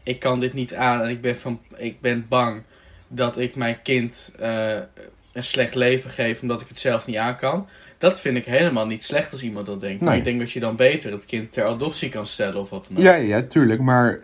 [0.03, 2.63] Ik kan dit niet aan en ik ben, van, ik ben bang
[3.09, 4.79] dat ik mijn kind eh,
[5.33, 6.43] een slecht leven geef...
[6.43, 7.69] omdat ik het zelf niet aan kan.
[8.03, 10.01] Dat vind ik helemaal niet slecht als iemand dat denkt.
[10.01, 10.19] Maar Nee.
[10.19, 12.97] ik denk dat je dan beter het kind ter adoptie kan stellen of wat dan
[12.97, 13.03] ook.
[13.03, 13.81] Ja, ja, tuurlijk.
[13.81, 14.21] Maar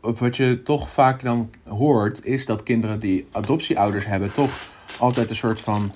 [0.00, 4.50] wat je toch vaak dan hoort, is dat kinderen die adoptieouders hebben, toch
[4.98, 5.94] altijd een soort van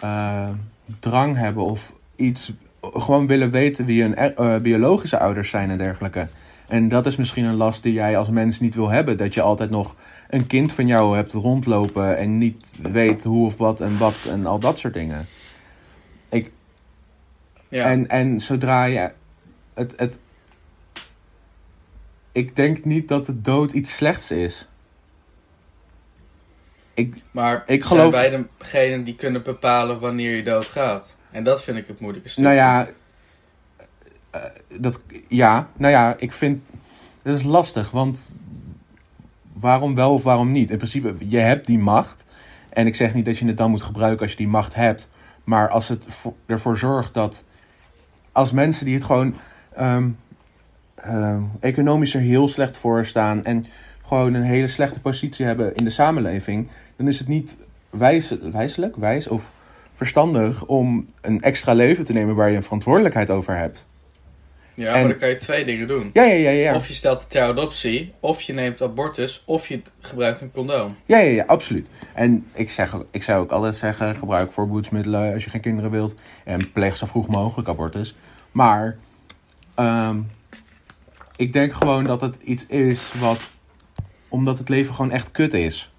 [0.00, 0.48] eh,
[1.00, 6.28] drang hebben of iets, gewoon willen weten wie hun eh, biologische ouders zijn en dergelijke.
[6.66, 9.16] En dat is misschien een last die jij als mens niet wil hebben.
[9.16, 9.94] Dat je altijd nog
[10.28, 14.46] een kind van jou hebt rondlopen en niet weet hoe of wat en wat en
[14.46, 15.26] al dat soort dingen.
[17.74, 17.84] Ja.
[17.90, 19.12] En, en zodra je
[19.74, 20.18] het, het.
[22.32, 24.68] Ik denk niet dat de dood iets slechts is.
[26.94, 31.16] Ik, Maar Ik zijn geloof- wij degene die kunnen bepalen wanneer je doodgaat?
[31.30, 32.44] En dat vind ik het moeilijke stuk.
[32.44, 32.88] nou ja.
[34.30, 34.40] eh,
[34.80, 36.62] dat, ja, nou ja, ik vind.
[37.22, 38.34] Dat is lastig, want.
[39.52, 40.70] Waarom wel of waarom niet?
[40.70, 42.24] In principe, je hebt die macht.
[42.70, 45.08] En ik zeg niet dat je het dan moet gebruiken als je die macht hebt.
[45.44, 47.44] Maar als het vo- ervoor zorgt dat.
[48.34, 49.34] Als mensen die het gewoon.
[49.74, 50.08] ehm,
[50.94, 53.64] eh, economisch er heel slecht voor staan en
[54.06, 57.56] gewoon een hele slechte positie hebben in de samenleving, dan is het niet
[57.90, 59.50] wijs, wijselijk, wijs of
[59.94, 63.86] verstandig om een extra leven te nemen waar je een verantwoordelijkheid over hebt.
[64.74, 66.10] Ja, En- maar dan kan je twee dingen doen.
[66.12, 66.74] Ja, ja, ja, ja.
[66.74, 70.96] Of je stelt het ter adoptie, of je neemt abortus, of je gebruikt een condoom.
[71.06, 71.88] Ja, ja, ja, absoluut.
[72.14, 75.90] En ik, zeg ook, ik zou ook altijd zeggen, gebruik voorboedsmiddelen als je geen kinderen
[75.90, 76.14] wilt.
[76.44, 78.14] En pleeg zo vroeg mogelijk abortus.
[78.52, 78.96] Maar
[79.74, 80.18] ehm,
[81.36, 83.40] ik denk gewoon dat het iets is wat...
[84.28, 85.92] Omdat het leven gewoon echt kut is.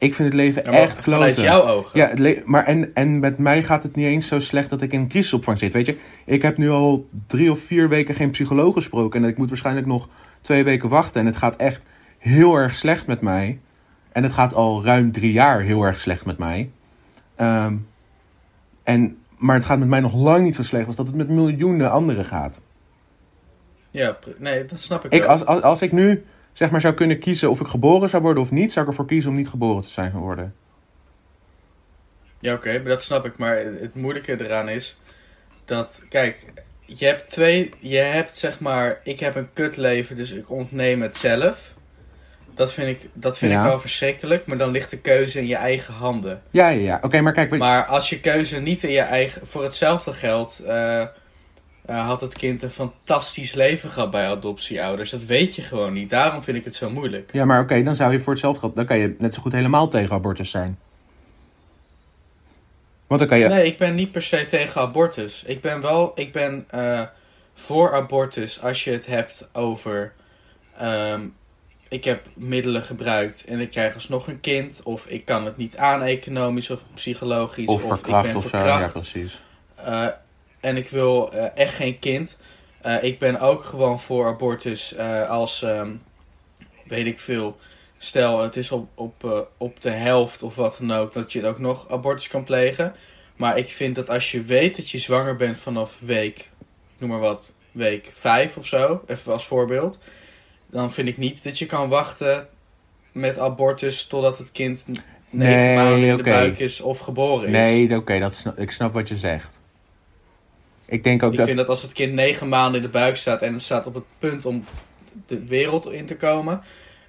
[0.00, 1.42] Ik vind het leven Ja, echt vanuit kloten.
[1.42, 1.98] jouw ogen.
[1.98, 4.92] Ja, le- maar en, en met mij gaat het niet eens zo slecht dat ik
[4.92, 5.72] in een crisisopvang zit.
[5.72, 9.22] Weet je, ik heb nu al drie of vier weken geen psycholoog gesproken.
[9.22, 10.08] En ik moet waarschijnlijk nog
[10.40, 11.20] twee weken wachten.
[11.20, 11.82] En het gaat echt
[12.18, 13.60] heel erg slecht met mij.
[14.12, 16.70] En het gaat al ruim drie jaar heel erg slecht met mij.
[17.36, 17.74] Ehm,
[18.82, 21.28] en, maar het gaat met mij nog lang niet zo slecht als dat het met
[21.28, 22.60] miljoenen anderen gaat.
[23.90, 25.28] Ja, nee, dat snap ik, Ik, wel.
[25.30, 28.42] als, als, als ik nu zeg maar zou kunnen kiezen of ik geboren zou worden
[28.42, 30.54] of niet, zou ik ervoor kiezen om niet geboren te zijn geworden.
[32.38, 33.38] Ja, oké, dat snap ik.
[33.38, 34.98] Maar het moeilijke eraan is
[35.64, 36.44] dat, kijk,
[36.86, 41.16] je hebt twee, je hebt zeg maar, ik heb een kutleven, dus ik ontneem het
[41.16, 41.74] zelf.
[42.54, 43.60] Dat vind ik, dat vind Ja.
[43.62, 46.42] ik wel verschrikkelijk, maar dan ligt de keuze in je eigen handen.
[46.50, 46.98] Ja, ja, ja.
[47.02, 51.06] Oké, maar kijk, Maar als je keuze niet in je eigen, voor hetzelfde geld, eh,
[51.86, 55.10] eh, had het kind een fantastisch leven gehad bij adoptieouders.
[55.10, 56.10] Dat weet je gewoon niet.
[56.10, 57.30] Daarom vind ik het zo moeilijk.
[57.32, 58.76] Ja, maar oké, dan zou je voor hetzelfde geld...
[58.76, 60.78] Dan kan je net zo goed helemaal tegen abortus zijn.
[63.06, 63.48] Want dan kan je...
[63.48, 65.42] Nee, ik ben niet per se tegen abortus.
[65.46, 67.02] Ik ben wel, ik ben eh,
[67.54, 70.12] voor abortus als je het hebt over.
[70.78, 71.26] ehm,
[71.88, 74.80] ik heb middelen gebruikt en ik krijg alsnog een kind.
[74.84, 77.66] Of ik kan het niet aan economisch of psychologisch.
[77.66, 78.48] of ik verkracht ben of zo.
[78.48, 78.94] verkracht.
[78.94, 79.42] Ja, precies.
[79.74, 80.06] Eh,
[80.60, 82.40] en ik wil eh, echt geen kind.
[82.80, 85.92] Eh, ik ben ook gewoon voor abortus eh, als, ehm,
[86.86, 87.58] weet ik veel,
[87.98, 91.58] stel het is op, op, op de helft of wat dan ook, dat je ook
[91.58, 92.94] nog abortus kan plegen.
[93.36, 97.10] Maar ik vind dat als je weet dat je zwanger bent vanaf week, ik noem
[97.10, 99.98] maar wat, week 5 of zo, even als voorbeeld.
[100.70, 102.48] Dan vind ik niet dat je kan wachten
[103.12, 104.86] met abortus totdat het kind
[105.30, 107.52] negen Nee, maanden in de buik is of geboren is.
[107.52, 109.59] Nee, oké, dat ik snap wat je zegt.
[110.90, 111.46] Ik denk ook Ik dat...
[111.46, 113.94] vind dat als het kind negen maanden in de buik staat en het staat op
[113.94, 114.64] het punt om
[115.26, 116.62] de wereld in te komen,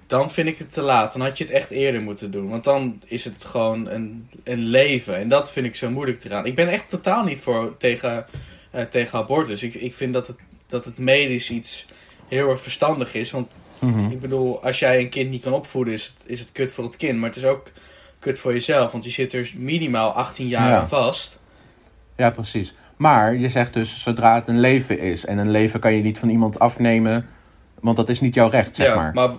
[0.06, 1.12] dan vind ik het te laat.
[1.12, 2.48] Dan had je het echt eerder moeten doen.
[2.48, 5.16] Want dan is het gewoon een, een leven.
[5.16, 6.46] En dat vind ik zo moeilijk eraan.
[6.46, 8.26] Ik ben echt totaal niet voor tegen,
[8.70, 9.62] eh, tegen abortus.
[9.62, 11.86] Ik, ik vind dat het, dat het medisch iets
[12.28, 13.30] heel erg verstandig is.
[13.30, 14.10] Want Mhm.
[14.10, 16.84] ik bedoel, als jij een kind niet kan opvoeden, is het, is het kut voor
[16.84, 17.18] het kind.
[17.18, 17.70] Maar het is ook
[18.18, 18.92] kut voor jezelf.
[18.92, 20.78] Want je zit er minimaal 18 jaar Ja.
[20.80, 21.38] aan vast.
[22.16, 22.74] Ja, precies.
[23.02, 25.24] Maar je zegt dus zodra het een leven is.
[25.24, 27.26] En een leven kan je niet van iemand afnemen.
[27.80, 29.12] Want dat is niet jouw recht, zeg ja, maar.
[29.12, 29.30] maar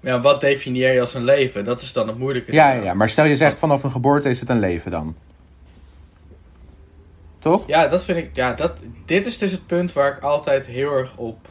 [0.00, 1.64] ja, wat definieer je als een leven?
[1.64, 2.52] Dat is dan het moeilijke.
[2.52, 5.16] Ja, ja, maar stel je zegt vanaf een geboorte is het een leven dan.
[7.38, 7.66] Toch?
[7.66, 8.30] Ja, dat vind ik.
[8.32, 11.48] Ja, dat, dit is dus het punt waar ik altijd heel erg op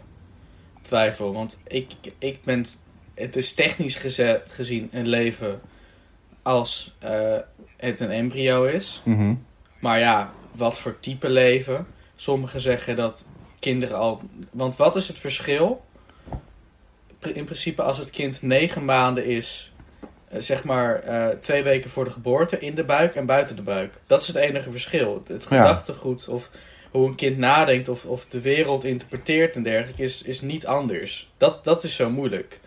[0.82, 1.34] twijfel.
[1.34, 2.66] Want ik, ik ben.
[3.14, 5.62] Het is technisch geze- gezien een leven
[6.42, 7.38] als eh,
[7.78, 9.02] het een embryo is.
[9.06, 9.34] Mhm.
[9.80, 11.88] Maar ja, wat voor type leven?
[12.16, 13.26] Sommigen zeggen dat
[13.60, 14.22] kinderen al.
[14.52, 15.84] Want wat is het verschil?
[17.34, 19.72] In principe, als het kind negen maanden is,
[20.30, 23.62] eh, zeg maar eh, twee weken voor de geboorte, in de buik en buiten de
[23.62, 23.94] buik.
[24.08, 25.24] Dat is het enige verschil.
[25.28, 25.48] Het Ja.
[25.48, 26.50] gedachtegoed of
[26.92, 31.32] hoe een kind nadenkt of, of de wereld interpreteert en dergelijke is, is niet anders.
[31.38, 32.60] Dat, dat is zo moeilijk.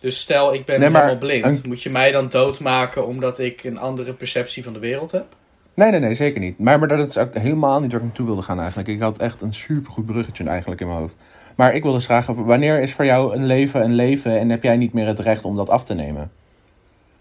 [0.00, 1.44] Dus stel, ik ben Nee, helemaal blind.
[1.44, 5.36] een- Moet je mij dan doodmaken omdat ik een andere perceptie van de wereld heb?
[5.80, 6.58] Nee, nee, nee, zeker niet.
[6.58, 8.88] Maar, maar dat is ook helemaal niet waar ik naartoe wilde gaan eigenlijk.
[8.88, 11.16] Ik had echt een supergoed bruggetje eigenlijk in mijn hoofd.
[11.54, 14.62] Maar ik wilde dus vragen, wanneer is voor jou een leven een leven en heb
[14.62, 16.30] jij niet meer het recht om dat af te nemen?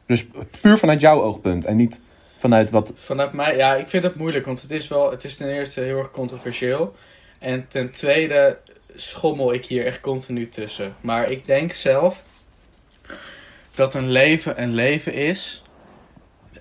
[0.06, 0.28] Dus
[0.62, 2.02] puur vanuit jouw oogpunt en niet
[2.38, 2.94] vanuit wat...
[2.96, 5.82] Vanuit mij, ja, ik vind het moeilijk, want het is wel, het is ten eerste
[5.82, 6.96] heel erg controversieel.
[7.38, 8.58] En ten tweede
[8.96, 10.96] schommel ik hier echt continu tussen.
[11.02, 12.24] Maar ik denk zelf
[13.74, 15.62] dat een leven een leven is.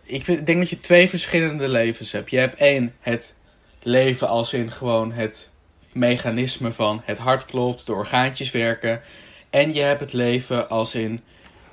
[0.09, 2.31] Ik vind- denk dat je twee verschillende levens hebt.
[2.31, 3.37] Je hebt één, het
[3.83, 5.49] leven als in gewoon het
[5.93, 9.01] mechanisme van het hart klopt, de orgaantjes werken.
[9.51, 11.21] En je hebt het leven als in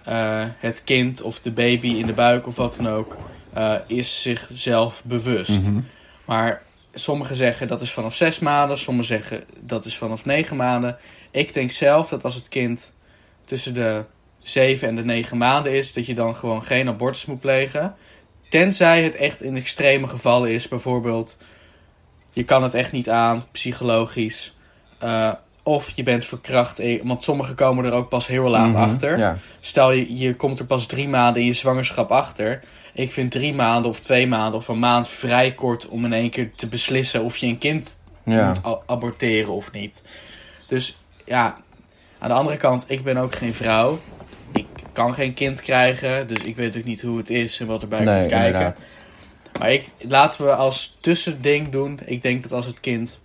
[0.04, 3.18] eh, het kind of de baby in de buik of wat dan ook
[3.54, 5.62] eh, is zichzelf bewust.
[5.62, 5.80] Mhm.
[6.26, 6.62] Maar
[6.94, 10.98] sommigen zeggen dat is vanaf zes maanden, sommigen zeggen dat is vanaf negen maanden.
[11.32, 12.94] Ik denk zelf dat als het kind
[13.46, 14.04] tussen de
[14.40, 17.96] zeven en de negen maanden is, dat je dan gewoon geen abortus moet plegen.
[18.50, 21.38] Tenzij het echt in extreme gevallen is, bijvoorbeeld
[22.34, 24.56] je kan het echt niet aan, psychologisch.
[25.00, 25.32] eh,
[25.64, 26.82] of je bent verkracht.
[27.04, 29.18] Want sommigen komen er ook pas heel laat Mhm, achter.
[29.18, 29.38] Ja.
[29.60, 32.60] Stel je, je komt er pas drie maanden in je zwangerschap achter.
[32.94, 36.30] Ik vind drie maanden of twee maanden of een maand vrij kort om in één
[36.30, 38.48] keer te beslissen of je een kind Ja.
[38.64, 40.02] moet aborteren of niet.
[40.68, 41.58] Dus ja,
[42.20, 44.00] aan de andere kant, ik ben ook geen vrouw.
[44.96, 48.04] Kan geen kind krijgen, dus ik weet ook niet hoe het is en wat erbij
[48.04, 48.46] Nee, komt kijken.
[48.48, 48.80] inderdaad.
[49.60, 52.00] Maar ik, laten we als tussending doen.
[52.06, 53.24] Ik denk dat als het kind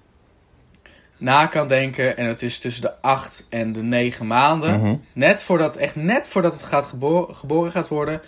[1.16, 4.94] na kan denken en het is tussen de 8 en de 9 maanden, Mhm.
[5.12, 8.20] net voordat, echt net voordat het gaat geboren, geboren gaat worden,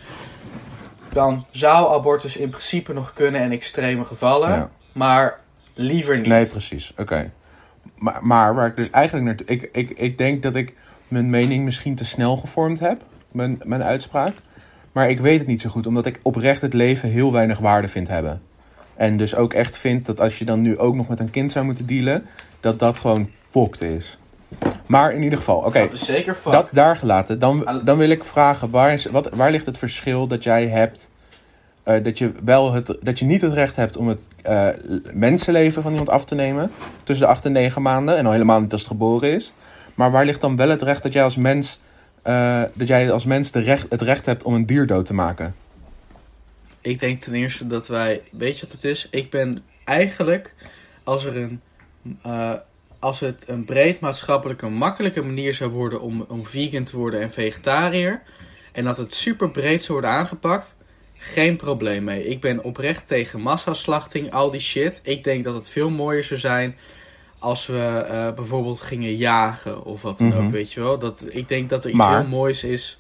[1.13, 4.69] dan zou abortus in principe nog kunnen in extreme gevallen, Ja.
[4.93, 5.41] maar
[5.75, 6.27] liever niet.
[6.27, 6.93] Nee, precies.
[6.97, 7.31] Oké.
[7.99, 9.47] Maar, maar waar ik dus eigenlijk naartoe...
[9.47, 10.75] Ik, ik, ik denk dat ik
[11.09, 13.03] mijn mening misschien te snel gevormd heb.
[13.33, 14.35] Mijn, mijn uitspraak.
[14.93, 15.87] Maar ik weet het niet zo goed.
[15.87, 18.43] Omdat ik oprecht het leven heel weinig waarde vind hebben.
[18.95, 21.53] En dus ook echt vind dat als je dan nu ook nog met een kind
[21.53, 22.25] zou moeten dealen...
[22.61, 24.19] Dat dat gewoon fokt is.
[24.87, 25.79] Maar in ieder geval, oké.
[25.79, 26.53] Dat is zeker fout.
[26.55, 27.39] Dat daar gelaten.
[27.39, 31.11] Dan, dan wil ik vragen, waar, is, wat, waar ligt het verschil dat jij hebt...
[31.83, 34.69] eh, dat, je wel het, dat je niet het recht hebt om het eh,
[35.13, 36.71] mensenleven van iemand af te nemen...
[37.05, 39.53] tussen de acht en negen maanden, en al helemaal niet als het geboren is.
[39.95, 41.81] Maar waar ligt dan wel het recht dat jij als mens...
[42.23, 45.15] eh, dat jij als mens de recht, het recht hebt om een dier dood te
[45.15, 45.55] maken?
[46.81, 49.09] Ik denk ten eerste dat wij, weet je wat het is?
[49.11, 50.55] Ik ben eigenlijk,
[51.05, 51.61] als er een,
[52.23, 52.53] eh,
[52.99, 57.31] als het een breed maatschappelijke makkelijke manier zou worden om, om vegan te worden en
[57.31, 58.23] vegetariër,
[58.73, 60.77] en dat het super breed zou worden aangepakt,
[61.19, 62.27] geen probleem mee.
[62.27, 65.01] Ik ben oprecht tegen massaslachting, al die shit.
[65.03, 66.77] Ik denk dat het veel mooier zou zijn
[67.43, 70.45] als we eh, bijvoorbeeld gingen jagen of wat dan Mhm.
[70.45, 70.99] ook, weet je wel.
[70.99, 72.99] Dat, ik denk dat er iets Maar- heel moois is.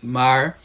[0.00, 0.56] Maar,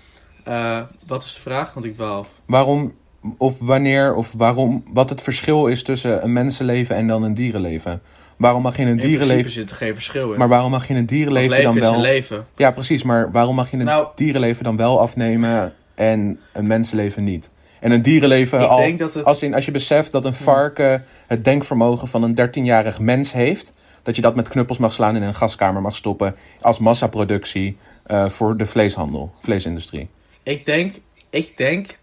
[0.43, 1.73] eh, wat is de vraag?
[1.73, 2.25] Want ik dwaal.
[2.45, 2.93] Waarom,
[3.37, 4.83] of wanneer, of waarom...
[4.93, 8.01] Wat het verschil is tussen een mensenleven en dan een dierenleven?
[8.37, 9.51] Waarom mag je in een In dierenleven...
[9.51, 10.37] zit er geen verschil in.
[10.39, 11.93] Maar waarom mag je in een dierenleven leven dan is wel...
[11.93, 12.45] een leven.
[12.55, 13.03] Ja, precies.
[13.03, 17.49] Maar waarom mag je een Nou- dierenleven dan wel afnemen en een mensenleven niet?
[17.79, 19.25] En een dierenleven Ik al, denk dat het...
[19.25, 23.73] als, in, als je beseft dat een varken het denkvermogen van een 13-jarig mens heeft,
[24.03, 27.77] dat je dat met knuppels mag slaan en in een gaskamer mag stoppen als massaproductie
[28.03, 30.09] eh, voor de vleeshandel, vleesindustrie.
[30.43, 30.95] Ik denk,
[31.29, 31.99] ik denk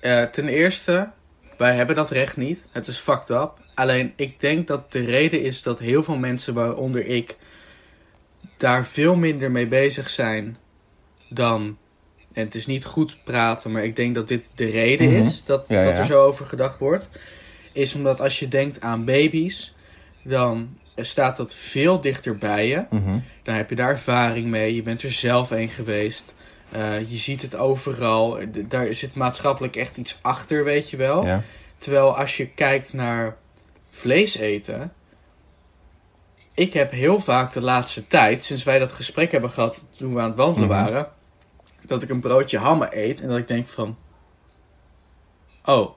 [0.00, 1.10] eh, ten eerste,
[1.56, 2.66] wij hebben dat recht niet.
[2.70, 3.52] Het is fucked up.
[3.74, 7.36] Alleen ik denk dat de reden is dat heel veel mensen, waaronder ik,
[8.56, 10.56] daar veel minder mee bezig zijn
[11.28, 11.76] dan.
[12.36, 15.22] En het is niet goed praten, maar ik denk dat dit de reden Mhm.
[15.22, 15.98] is dat, Ja, dat ja.
[16.00, 17.08] er zo over gedacht wordt.
[17.72, 19.74] Is omdat als je denkt aan baby's,
[20.22, 22.84] dan staat dat veel dichter bij je.
[22.90, 23.18] Mhm.
[23.42, 24.74] Dan heb je daar ervaring mee.
[24.74, 26.34] Je bent er zelf een geweest.
[26.70, 28.38] Eh, je ziet het overal.
[28.52, 31.24] D- Daar zit maatschappelijk echt iets achter, weet je wel.
[31.26, 31.42] Ja.
[31.78, 33.36] Terwijl als je kijkt naar
[33.90, 34.92] vlees eten.
[36.54, 40.20] Ik heb heel vaak de laatste tijd, sinds wij dat gesprek hebben gehad toen we
[40.20, 40.78] aan het wandelen Mhm.
[40.82, 41.08] waren,
[41.86, 43.96] dat ik een broodje hammen eet en dat ik denk van,
[45.64, 45.90] oh,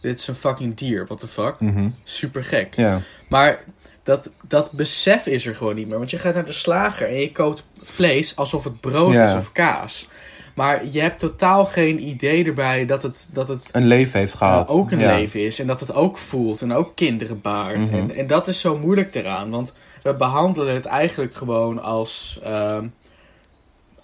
[0.00, 1.88] dit is een fucking dier, what the fuck, Mhm.
[2.04, 2.74] super gek.
[2.74, 3.00] ja.
[3.28, 3.64] Maar
[4.02, 5.98] dat, dat besef is er gewoon niet meer.
[5.98, 9.24] Want je gaat naar de slager en je koopt vlees alsof het brood Ja.
[9.24, 10.08] is of kaas.
[10.54, 14.38] Maar je hebt totaal geen idee erbij dat het, dat het Een leven heeft uh,
[14.38, 14.68] gehad.
[14.68, 15.14] ook een Ja.
[15.14, 15.58] leven is.
[15.58, 17.76] En dat het ook voelt en ook kinderen baart.
[17.78, 17.94] Mhm.
[17.94, 19.50] En, en dat is zo moeilijk eraan.
[19.50, 22.86] Want we behandelen het eigenlijk gewoon als, ehm,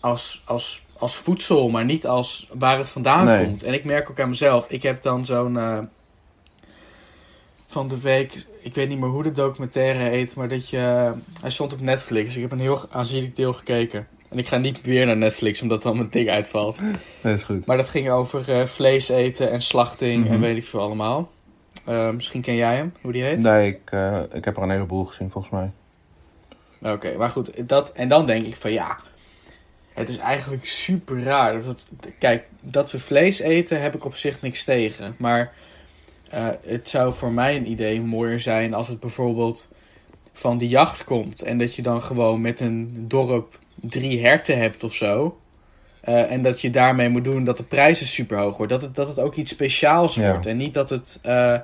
[0.06, 3.44] als, als, als voedsel, maar niet als waar het vandaan Nee.
[3.44, 3.62] komt.
[3.62, 4.66] En ik merk ook aan mezelf.
[4.70, 5.58] Ik heb dan zo'n...
[5.58, 5.78] eh,
[7.66, 11.12] van de week, ik weet niet meer hoe de documentaire heet, maar dat je...
[11.40, 12.34] Hij stond op Netflix.
[12.36, 14.06] Ik heb een heel aanzienlijk deel gekeken.
[14.28, 16.78] En ik ga niet weer naar Netflix, omdat dan mijn ding uitvalt.
[17.20, 17.66] Dat is goed.
[17.66, 20.32] Maar dat ging over eh, vlees eten en slachting Mhm.
[20.32, 21.30] en weet ik veel allemaal.
[21.84, 23.38] Eh, misschien ken jij hem, hoe die heet?
[23.42, 23.90] Nee, ik,
[24.32, 25.70] ik heb er een heleboel gezien volgens mij.
[26.92, 27.68] Oké, maar goed.
[27.68, 28.96] Dat, en dan denk ik van ja,
[29.96, 31.62] het is eigenlijk super raar.
[31.64, 31.86] Dat
[32.18, 35.14] kijk, dat we vlees eten heb ik op zich niks tegen.
[35.18, 35.52] Maar
[36.30, 39.68] eh, het zou voor mij een idee mooier zijn als het bijvoorbeeld
[40.32, 41.42] van de jacht komt.
[41.42, 45.38] En dat je dan gewoon met een dorp drie herten hebt of zo.
[46.00, 48.78] Eh, en dat je daarmee moet doen dat de prijzen super hoog worden.
[48.78, 50.30] Dat het, dat het ook iets speciaals Ja.
[50.30, 50.46] wordt.
[50.46, 51.18] En niet dat het...
[51.22, 51.58] eh,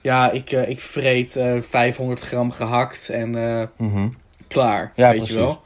[0.00, 3.30] ja, ik, ik vreet eh 500 gram gehakt en
[3.76, 4.08] Mhm.
[4.48, 4.92] klaar.
[4.96, 5.34] Ja, weet precies.
[5.34, 5.62] je wel?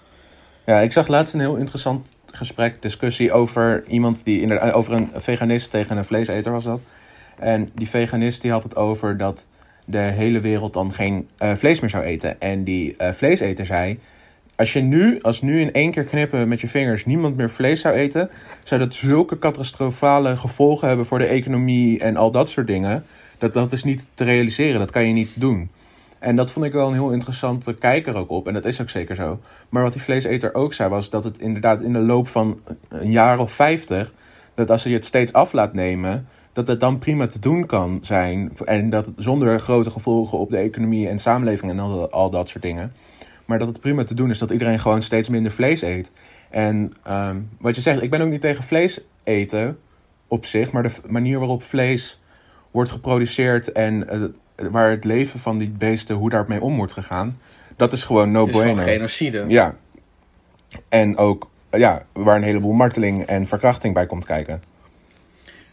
[0.66, 5.10] Ja, ik zag laatst een heel interessant gesprek, discussie over iemand die inderdaad, over een
[5.14, 6.80] veganist tegen een vleeseter was dat.
[7.38, 9.46] En die veganist die had het over dat
[9.84, 12.40] de hele wereld dan geen eh, vlees meer zou eten.
[12.40, 13.98] En die eh, vleeseter zei,
[14.56, 17.80] als je nu, als nu in één keer knippen met je vingers niemand meer vlees
[17.80, 18.30] zou eten,
[18.64, 23.04] zou dat zulke catastrofale gevolgen hebben voor de economie en al dat soort dingen.
[23.38, 25.70] Dat, dat is niet te realiseren, dat kan je niet doen.
[26.24, 28.46] En dat vond ik wel een heel interessante kijker ook op.
[28.46, 29.40] En dat is ook zeker zo.
[29.68, 33.10] Maar wat die vleeseter ook zei, was dat het inderdaad in de loop van een
[33.10, 34.12] jaar of vijftig...
[34.54, 37.98] dat als je het steeds af laat nemen, dat het dan prima te doen kan
[38.02, 38.52] zijn.
[38.64, 42.92] En dat zonder grote gevolgen op de economie en samenleving en al, dat soort dingen.
[43.44, 46.10] Maar dat het prima te doen is dat iedereen gewoon steeds minder vlees eet.
[46.50, 49.78] En ehm, wat je zegt, ik ben ook niet tegen vlees eten
[50.28, 52.20] op zich, maar de manier waarop vlees
[52.70, 54.06] wordt geproduceerd en
[54.56, 57.38] waar het leven van die beesten, hoe daarmee om wordt gegaan,
[57.76, 58.90] dat is gewoon no Het is gewoon bueno.
[58.90, 59.44] genocide.
[59.48, 59.76] Ja.
[60.88, 64.62] En ook, ja, waar een heleboel marteling en verkrachting bij komt kijken.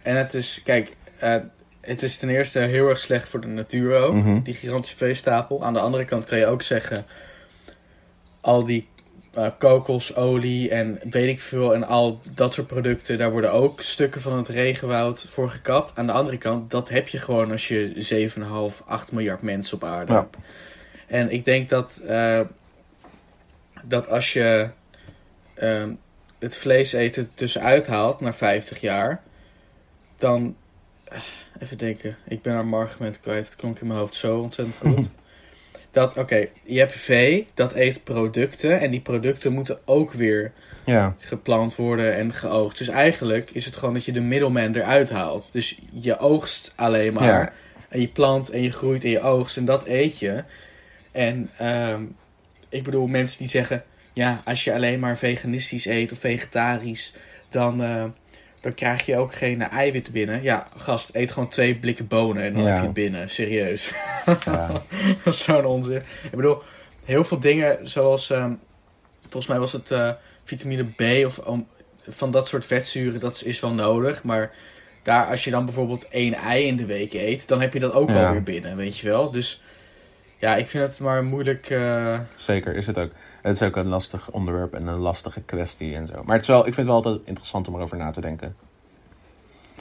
[0.02, 1.36] En het is, kijk, eh,
[1.82, 4.42] het is ten eerste heel erg slecht voor de natuur ook, Mhm.
[4.42, 5.64] die gigantische veestapel.
[5.64, 7.06] Aan de andere kant kan je ook zeggen,
[8.42, 8.88] al die
[9.34, 14.22] eh, kokosolie en weet ik veel en al dat soort producten, daar worden ook stukken
[14.22, 15.96] van het regenwoud voor gekapt.
[15.96, 17.94] Aan de andere kant, dat heb je gewoon als je
[18.72, 20.18] 7,5, 8 miljard mensen op aarde Ja.
[20.20, 20.38] hebt.
[21.08, 22.42] En ik denk dat, eh,
[23.84, 24.70] dat als je
[25.54, 25.94] ehm,
[26.40, 29.22] het vlees eten tussenuit haalt na 50 jaar,
[30.16, 30.56] dan.
[31.04, 31.18] eh,
[31.60, 33.46] Even denken, ik ben haar argument kwijt.
[33.46, 35.10] Het klonk in mijn hoofd zo ontzettend goed.
[35.92, 38.80] dat, oké, je hebt vee, dat eet producten.
[38.80, 40.52] En die producten moeten ook weer
[40.86, 42.78] Ja, geplant worden en geoogst.
[42.78, 45.52] Dus eigenlijk is het gewoon dat je de middelman eruit haalt.
[45.52, 47.24] Dus je oogst alleen maar.
[47.24, 47.54] Ja.
[47.90, 50.44] En je plant en je groeit en je oogst en dat eet je.
[51.12, 52.04] En ehm,
[52.70, 53.84] ik bedoel, mensen die zeggen...
[54.14, 57.14] Ja, als je alleen maar veganistisch eet of vegetarisch...
[57.50, 58.04] dan, eh,
[58.62, 60.44] dan krijg je ook geen eiwitten binnen.
[60.44, 62.68] Ja, gast, eet gewoon twee blikken bonen en dan Ja.
[62.68, 63.30] heb je het binnen.
[63.30, 63.92] Serieus.
[64.46, 64.68] ja.
[65.24, 66.02] Dat is zo'n onzin.
[66.24, 66.62] Ik bedoel,
[67.06, 68.30] heel veel dingen zoals...
[68.30, 68.54] ehm,
[69.22, 70.12] volgens mij was het eh,
[70.44, 71.40] vitamine B of
[72.08, 74.24] van dat soort vetzuren, dat is wel nodig.
[74.24, 74.52] Maar
[75.04, 77.94] daar, als je dan bijvoorbeeld één ei in de week eet, dan heb je dat
[77.94, 78.14] ook Ja.
[78.16, 79.32] wel weer binnen, weet je wel.
[79.32, 79.62] Dus
[80.42, 81.70] ja, ik vind het maar moeilijk...
[81.70, 83.12] eh, zeker is het ook.
[83.42, 86.14] Het is ook een lastig onderwerp en een lastige kwestie en zo.
[86.24, 88.56] Maar het is wel, ik vind het wel altijd interessant om erover na te denken.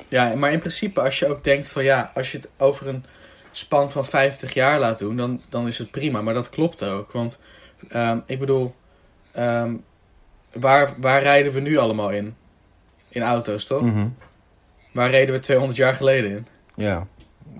[0.08, 3.04] Ja, maar in principe als je ook denkt van ja, als je het over een
[3.50, 6.22] span van 50 jaar laat doen, dan, dan is het prima.
[6.22, 7.12] Maar dat klopt ook.
[7.12, 7.42] Want
[7.88, 8.74] ehm, ik bedoel,
[9.32, 9.74] ehm,
[10.52, 12.36] waar, waar rijden we nu allemaal in?
[13.08, 13.82] In auto's, toch?
[13.82, 14.08] Mhm.
[14.92, 16.46] Waar reden we 200 jaar geleden in?
[16.74, 17.06] Ja,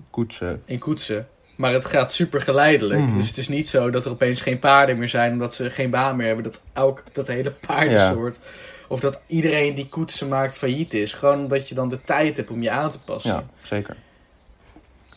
[0.09, 0.61] koetsen.
[0.65, 1.27] In koetsen.
[1.61, 2.99] Maar het gaat super geleidelijk.
[2.99, 3.17] Mhm.
[3.17, 5.89] Dus het is niet zo dat er opeens geen paarden meer zijn omdat ze geen
[5.89, 6.43] baan meer hebben.
[6.43, 8.39] Dat elk dat hele paardensoort.
[8.87, 11.13] Of dat iedereen die koetsen maakt failliet is.
[11.13, 13.31] Gewoon omdat je dan de tijd hebt om je aan te passen.
[13.31, 13.95] Ja, zeker.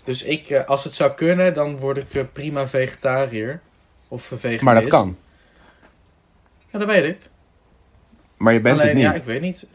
[0.02, 3.60] Dus ik, eh, als het zou kunnen, dan word ik eh, prima vegetariër.
[4.08, 4.62] Of veganist.
[4.62, 5.16] Maar dat kan.
[6.70, 7.18] Ja, dat weet ik.
[8.36, 9.06] Maar je bent Alleen, het niet.
[9.06, 9.66] ja, ik weet niet.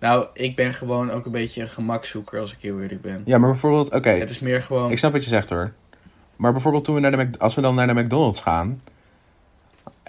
[0.00, 3.22] Nou, ik ben gewoon ook een beetje een gemakzoeker als ik heel eerlijk ben.
[3.24, 4.90] Ja, maar bijvoorbeeld, oké, Het is meer gewoon...
[4.90, 5.72] ik snap wat je zegt hoor.
[6.36, 8.80] Maar bijvoorbeeld toen we naar de Mac- als we dan naar de McDonald's gaan,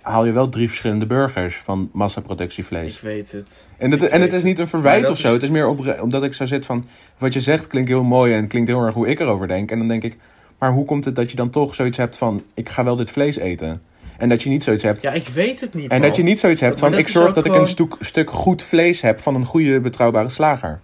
[0.02, 2.96] haal je wel drie verschillende burgers van massaproductievlees.
[2.96, 3.68] Ik weet het.
[3.78, 5.28] En het, ik en het is niet een verwijt of zo.
[5.28, 6.86] is- Het is meer op, omdat ik zo zit van...
[7.18, 9.72] Wat je zegt klinkt heel mooi en klinkt heel erg hoe ik erover denk.
[9.72, 10.18] En dan denk ik...
[10.58, 12.44] Maar hoe komt het dat je dan toch zoiets hebt van...
[12.54, 13.82] Ik ga wel dit vlees eten.
[14.18, 15.02] En dat je niet zoiets hebt...
[15.02, 16.94] Ja, ik weet het niet, en dat je niet zoiets hebt van...
[16.94, 20.80] Ik zorg dat ik een stuk, stuk goed vlees heb van een goede betrouwbare slager.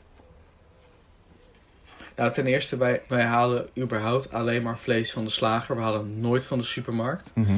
[2.16, 5.76] Nou, ten eerste, wij, wij halen überhaupt alleen maar vlees van de slager.
[5.76, 7.32] We halen nooit van de supermarkt.
[7.36, 7.58] Mhm.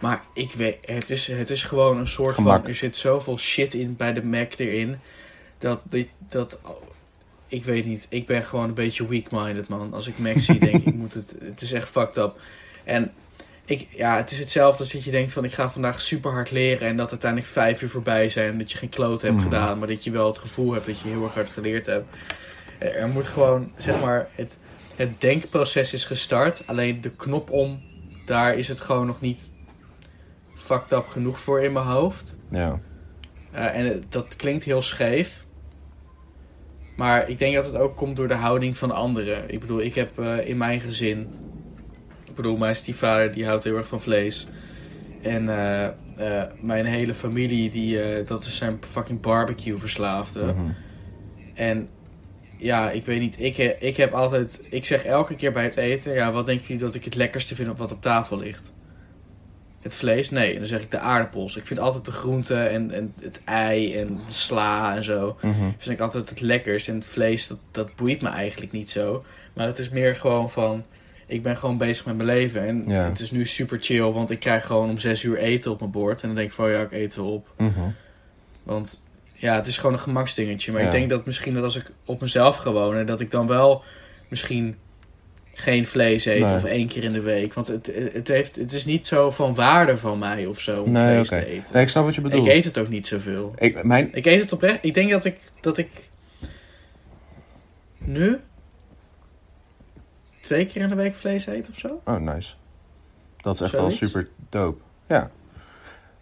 [0.00, 2.60] Maar ik weet, het is, het is gewoon een soort Gemak.
[2.60, 2.66] van...
[2.66, 4.98] Er zit zoveel shit in bij de Mac erin.
[5.58, 6.60] Dat, dat, dat...
[7.46, 8.06] Ik weet niet.
[8.10, 9.92] Ik ben gewoon een beetje weak-minded, man.
[9.92, 11.34] Als ik Mac zie, denk ik, ik moet het...
[11.42, 12.40] Het is echt fucked up.
[12.84, 13.12] En
[13.70, 15.44] ik, ja, het is hetzelfde als dat je denkt van...
[15.44, 16.88] Ik ga vandaag super hard leren.
[16.88, 18.50] En dat uiteindelijk vijf uur voorbij zijn.
[18.52, 19.42] En dat je geen kloot hebt Mhm.
[19.42, 19.78] gedaan.
[19.78, 22.06] Maar dat je wel het gevoel hebt dat je heel erg hard geleerd hebt.
[22.78, 24.28] Er moet gewoon, zeg maar...
[24.34, 24.58] Het,
[24.96, 26.62] het denkproces is gestart.
[26.66, 27.82] Alleen de knop om...
[28.26, 29.52] Daar is het gewoon nog niet
[30.54, 32.38] fucked up genoeg voor in mijn hoofd.
[32.50, 32.80] Ja.
[33.52, 35.46] Eh, en het- dat klinkt heel scheef.
[36.96, 39.50] Maar ik denk dat het ook komt door de houding van anderen.
[39.52, 41.28] Ik bedoel, ik heb eh, in mijn gezin...
[42.38, 44.46] Ik bedoel, mijn stiefvader die houdt heel erg van vlees.
[45.22, 50.44] En eh, eh, mijn hele familie, die, eh, dat is zijn fucking barbecue verslaafde.
[50.44, 50.70] Mhm.
[51.54, 51.88] En
[52.56, 53.40] ja, ik weet niet.
[53.40, 54.66] Ik, ik heb altijd...
[54.70, 56.12] Ik zeg elke keer bij het eten...
[56.12, 58.72] Ja, wat denken jullie dat ik het lekkerste vind op wat op tafel ligt?
[59.80, 60.30] Het vlees?
[60.30, 60.56] Nee.
[60.56, 61.56] Dan zeg ik de aardappels.
[61.56, 65.36] Ik vind altijd de groenten en, en het ei en de sla en zo.
[65.40, 65.70] Mhm.
[65.78, 66.88] Vind ik altijd het lekkerst.
[66.88, 69.24] En het vlees, dat, dat boeit me eigenlijk niet zo.
[69.52, 70.84] Maar het is meer gewoon van...
[71.30, 72.66] Ik ben gewoon bezig met mijn leven.
[72.66, 73.04] En Ja.
[73.08, 74.02] het is nu super chill.
[74.12, 76.20] Want ik krijg gewoon om zes uur eten op mijn bord.
[76.20, 76.70] En dan denk ik van...
[76.70, 77.48] Ja, ik eet wel op.
[77.56, 77.80] Mhm.
[78.62, 79.02] Want
[79.32, 80.72] ja, het is gewoon een gemaksdingetje.
[80.72, 80.86] Maar Ja.
[80.86, 82.96] ik denk dat misschien dat als ik op mezelf gewoon...
[82.96, 83.82] en dat ik dan wel
[84.28, 84.76] misschien
[85.54, 86.44] geen vlees Nee.
[86.44, 87.54] of één keer in de week.
[87.54, 90.90] Want het, het, heeft, het is niet zo van waarde van mij of zo om
[90.90, 91.72] Nee, vlees te eten.
[91.74, 92.46] Nee, ik snap wat je bedoelt.
[92.46, 93.52] ik eet het ook niet zoveel.
[93.58, 94.78] Ik, mijn, Ik eet het oprecht.
[94.80, 95.90] Ik denk dat ik, dat ik
[97.98, 98.38] nu
[100.48, 102.00] twee keer in de week vlees eet of zo.
[102.04, 102.54] oh, nice.
[103.40, 103.98] Dat is echt Zoiets?
[104.00, 104.80] wel super dope.
[105.06, 105.30] Ja.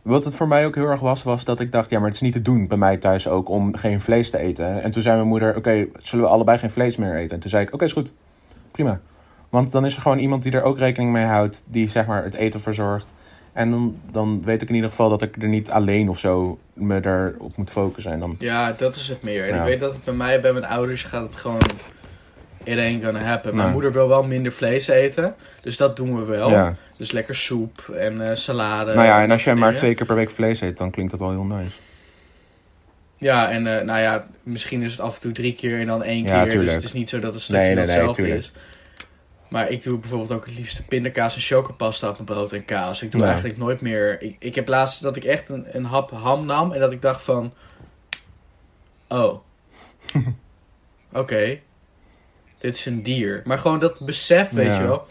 [0.02, 1.90] Wat het voor mij ook heel erg was, was dat ik dacht...
[1.90, 4.38] ja, maar het is niet te doen bij mij thuis ook om geen vlees te
[4.38, 4.82] eten.
[4.82, 7.34] En toen zei mijn moeder, oké, zullen we allebei geen vlees meer eten?
[7.34, 8.12] En toen zei ik, oké, is goed.
[8.70, 9.00] Prima.
[9.48, 11.62] Want dan is er gewoon iemand die er ook rekening mee houdt...
[11.66, 13.12] die zeg maar het eten verzorgt.
[13.52, 16.58] En dan, dan weet ik in ieder geval dat ik er niet alleen of zo
[16.72, 18.12] me daarop moet focussen.
[18.12, 19.42] En dan, Ja, dat is het meer.
[19.48, 19.60] En Ja.
[19.60, 21.60] ik weet dat het bij mij, bij mijn ouders, gaat het gewoon...
[22.66, 23.50] It ain't gonna happen.
[23.54, 23.72] Mijn Nee.
[23.72, 25.34] moeder wil wel minder vlees eten.
[25.62, 26.50] Dus dat doen we wel.
[26.50, 26.74] ja.
[26.96, 28.94] Dus lekker soep en eh, salade.
[28.94, 31.20] Nou ja, en als jij maar twee keer per week vlees eet, dan klinkt dat
[31.20, 31.76] wel heel nice.
[33.18, 36.02] Ja, en eh, nou ja, misschien is het af en toe drie keer en dan
[36.02, 36.50] één Ja, keer.
[36.50, 36.64] tuurlijk.
[36.66, 38.52] Dus het is niet zo dat het stukje Nee, hetzelfde is.
[39.48, 43.02] Maar ik doe bijvoorbeeld ook het liefste pindakaas en chocopasta op mijn brood en kaas.
[43.02, 43.26] Ik doe Ja.
[43.26, 44.22] eigenlijk nooit meer...
[44.22, 47.02] Ik, ik heb laatst dat ik echt een, een hap ham nam en dat ik
[47.02, 47.52] dacht van...
[49.08, 49.38] Oh.
[51.12, 51.58] Oké.
[52.58, 53.42] Dit is een dier.
[53.44, 54.80] Maar gewoon dat besef, weet Ja.
[54.80, 55.06] je wel.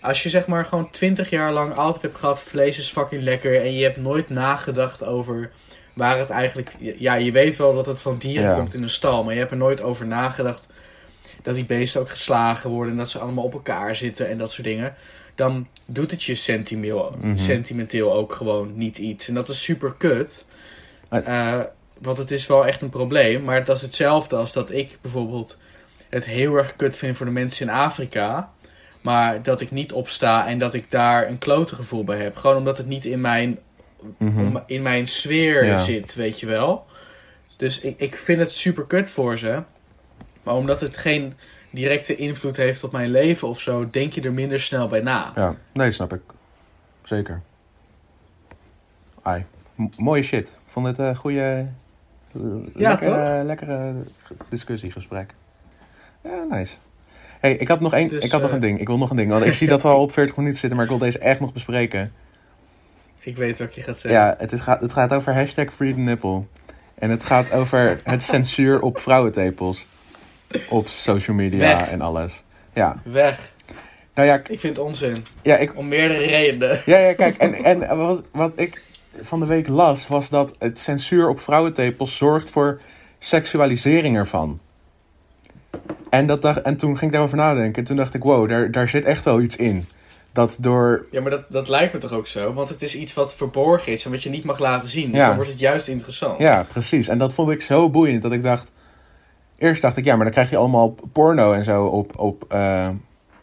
[0.00, 2.40] Als je zeg maar gewoon twintig jaar lang altijd hebt gehad...
[2.40, 5.50] vlees is fucking lekker en je hebt nooit nagedacht over...
[5.94, 6.70] Waar het eigenlijk...
[6.78, 8.54] Ja, je weet wel dat het van dieren Ja.
[8.56, 9.24] komt in een stal.
[9.24, 10.68] Maar je hebt er nooit over nagedacht...
[11.42, 12.92] dat die beesten ook geslagen worden...
[12.92, 14.94] en dat ze allemaal op elkaar zitten en dat soort dingen.
[15.34, 17.36] Dan doet het je sentimenteel, Mhm.
[17.36, 19.28] sentimenteel ook gewoon niet iets.
[19.28, 20.46] En dat is super kut.
[21.08, 21.60] Eh,
[22.00, 23.42] want het is wel echt een probleem.
[23.44, 25.58] Maar dat is hetzelfde als dat ik bijvoorbeeld...
[26.08, 28.50] het heel erg kut vind voor de mensen in Afrika...
[29.00, 32.36] Maar dat ik niet opsta en dat ik daar een klote gevoel bij heb.
[32.36, 33.58] Gewoon omdat het niet in mijn
[34.18, 34.56] Mhm.
[34.66, 35.78] in mijn sfeer Ja.
[35.78, 36.86] zit, weet je wel.
[37.56, 39.62] Dus ik, ik vind het super kut voor ze.
[40.42, 41.34] Maar omdat het geen
[41.70, 45.32] directe invloed heeft op mijn leven of zo, denk je er minder snel bij na.
[45.34, 46.20] Ja, nee, snap ik.
[47.02, 47.40] Zeker.
[49.22, 49.44] Ai,
[49.74, 50.52] m- mooie shit.
[50.66, 51.66] Vond het een goede,
[52.32, 53.94] Ja, lekkere, lekkere
[54.48, 55.34] discussiegesprek.
[56.30, 56.76] Ja, nice.
[57.40, 58.80] hey, ik had nog één, Dus, ik had nog eh, een ding.
[58.80, 60.76] Ik wil nog een ding, want ik zie dat we al op 40 minuten zitten,
[60.78, 62.12] maar ik wil deze echt nog bespreken.
[63.22, 64.20] Ik weet wat je gaat zeggen.
[64.20, 66.42] Ja, het, is, gaat- het gaat over hashtag free the nipple.
[66.94, 69.86] En het gaat over het censuur op vrouwentepels.
[70.68, 71.90] Op social media Weg.
[71.90, 72.42] en alles.
[72.72, 73.52] Ja, Weg.
[74.14, 75.16] nou ja, Ik vind het onzin.
[75.42, 76.82] ja ik, Om meerdere redenen.
[76.86, 78.82] Ja, ja, kijk, en, en wat, wat ik
[79.22, 82.80] van de week las, was dat het censuur op vrouwentepels zorgt voor
[83.18, 84.60] seksualisering ervan.
[86.10, 87.82] En, dat dacht, en toen ging ik daarover nadenken.
[87.82, 89.86] En toen dacht ik, wow, daar, daar zit echt wel iets in.
[90.32, 91.06] Dat door...
[91.10, 92.52] Ja, maar dat, dat lijkt me toch ook zo?
[92.52, 95.08] Want het is iets wat verborgen is en wat je niet mag laten zien.
[95.10, 95.26] Dus Ja.
[95.26, 96.38] dan wordt het juist interessant.
[96.38, 97.08] Ja, precies.
[97.08, 98.72] En dat vond ik zo boeiend dat ik dacht...
[99.58, 102.88] Eerst dacht ik, ja, maar dan krijg je allemaal porno en zo op, op, eh,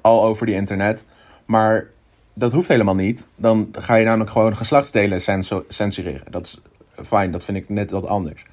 [0.02, 1.04] al over die internet.
[1.46, 1.88] Maar
[2.34, 3.28] dat hoeft helemaal niet.
[3.36, 5.22] Dan ga je namelijk gewoon geslachtsdelen
[5.68, 6.32] censureren.
[6.32, 6.62] Dat is
[7.06, 8.46] fijn, dat vind ik net wat anders.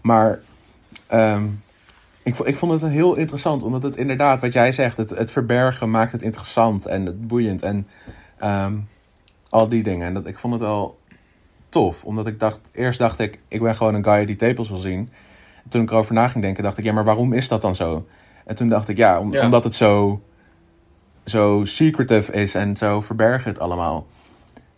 [0.00, 0.40] Maar
[1.06, 1.44] ehm,
[2.28, 5.90] ik, ik vond het heel interessant, omdat het inderdaad, wat jij zegt, het, het verbergen
[5.90, 7.86] maakt het interessant en het boeiend en
[8.38, 8.74] ehm,
[9.50, 10.06] al die dingen.
[10.06, 10.98] En dat, ik vond het wel
[11.68, 14.78] tof, omdat ik dacht, eerst dacht ik, ik ben gewoon een guy die tepels wil
[14.78, 15.10] zien.
[15.64, 17.74] En toen ik erover na ging denken, dacht ik, ja, maar waarom is dat dan
[17.74, 18.06] zo?
[18.46, 19.44] En toen dacht ik, ja, om- Ja.
[19.44, 20.22] omdat het zo,
[21.24, 24.06] zo secretive is en zo verbergen het allemaal.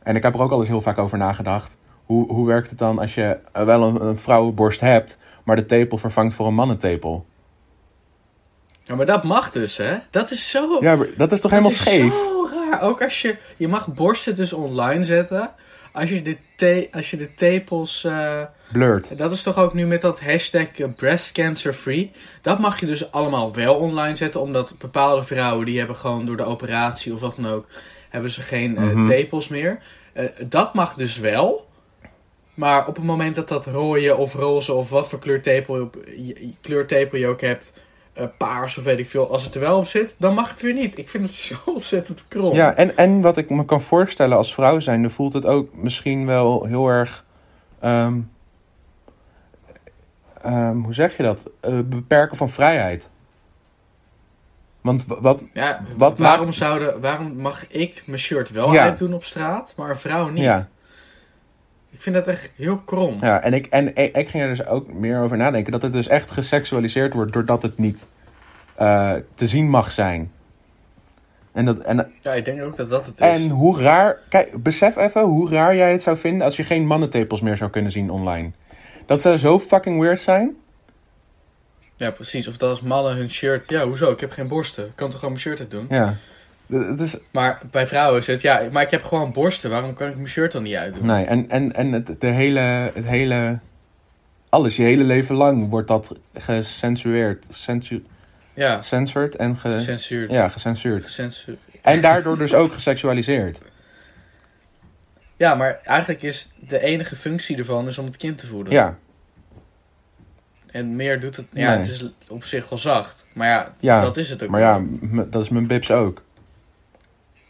[0.03, 1.77] En ik heb er ook al eens heel vaak over nagedacht.
[2.05, 5.65] Hoe, hoe werkt het dan als je eh, wel een, een vrouwenborst hebt, maar de
[5.65, 7.27] tepel vervangt voor een mannentepel?
[8.91, 9.99] Ja, maar dat mag dus, hè?
[10.11, 10.79] Dat is zo...
[10.81, 12.13] Ja, maar dat is toch Dat helemaal is scheef?
[12.13, 12.83] zo raar.
[12.83, 13.37] Ook als je...
[13.57, 15.51] Je mag borsten dus online zetten.
[15.93, 18.05] Als je de, te, als je de tepels...
[18.05, 18.41] eh,
[18.73, 19.13] Blurred.
[19.19, 22.13] dat is toch ook nu met dat hashtag eh, breast cancer free.
[22.43, 24.41] Dat mag je dus allemaal wel online zetten.
[24.41, 27.67] Omdat bepaalde vrouwen die hebben gewoon door de operatie of wat dan ook...
[28.09, 29.05] Hebben ze geen eh, Mhm.
[29.07, 29.79] tepels meer.
[30.47, 31.69] Dat mag dus wel.
[32.55, 35.83] Maar op het moment dat dat rode of roze of wat voor kleur tepel je,
[35.83, 37.73] op, je- kleur tepel je ook hebt...
[38.13, 39.31] eh, paars of weet ik veel.
[39.31, 40.99] Als het er wel op zit, dan mag het weer niet.
[40.99, 42.53] Ik vind het zo ontzettend krom.
[42.53, 46.27] Ja, en, en wat ik me kan voorstellen als vrouw zijnde, voelt het ook misschien
[46.27, 47.25] wel heel erg.
[47.81, 48.19] ehm,
[50.43, 51.51] ehm, hoe zeg je dat?
[51.61, 53.11] Eh, beperken van vrijheid.
[54.81, 55.45] Want wat.
[55.53, 58.83] Ja, Wat waarom, maakt- zouden, waarom mag ik mijn shirt wel Ja.
[58.83, 60.43] uitdoen op straat, maar een vrouw niet?
[60.43, 60.69] Ja,
[61.91, 63.17] Ik vind dat echt heel krom.
[63.21, 65.93] ja, en, ik, en ik, ik ging er dus ook meer over nadenken dat het
[65.93, 68.07] dus echt geseksualiseerd wordt doordat het niet
[68.75, 70.33] eh, te zien mag zijn.
[71.53, 73.27] En, dat, en, Ja, ik denk ook dat dat het is.
[73.27, 74.19] en hoe raar.
[74.29, 77.71] Kijk, besef even hoe raar jij het zou vinden als je geen mannentepels meer zou
[77.71, 78.51] kunnen zien online.
[79.07, 80.57] Dat zou zo fucking weird zijn.
[81.97, 82.49] Ja, precies.
[82.49, 83.71] Of dat als mannen hun shirt...
[83.71, 84.11] Ja, hoezo?
[84.11, 84.85] Ik heb geen borsten.
[84.87, 85.87] Ik kan toch gewoon mijn shirt uit doen?
[85.89, 86.17] Ja.
[86.71, 88.41] Het is, Maar bij vrouwen is het...
[88.41, 89.71] Ja, maar ik heb gewoon borsten.
[89.71, 91.07] Waarom kan ik mijn shirt dan niet uitdoen?
[91.07, 92.61] nee, en, en, en het, de hele,
[92.95, 93.59] het hele...
[94.49, 97.47] Alles, je hele leven lang wordt dat gecensureerd.
[97.51, 98.05] Sensu,
[98.55, 100.31] Ja, censored en ge, gecensuurd.
[100.31, 101.05] ja, gecensureerd.
[101.05, 101.59] Gecensuurd.
[101.83, 103.61] En daardoor dus ook geseksualiseerd.
[105.37, 108.73] Ja, maar eigenlijk is de enige functie ervan is om het kind te voeden.
[108.73, 108.97] Ja,
[110.67, 111.47] En meer doet het...
[111.53, 111.79] Ja, Nee.
[111.79, 113.25] het is op zich wel zacht.
[113.35, 114.87] Maar ja, Ja, dat is het ook maar wel.
[115.13, 116.23] ja, dat is mijn bips ook.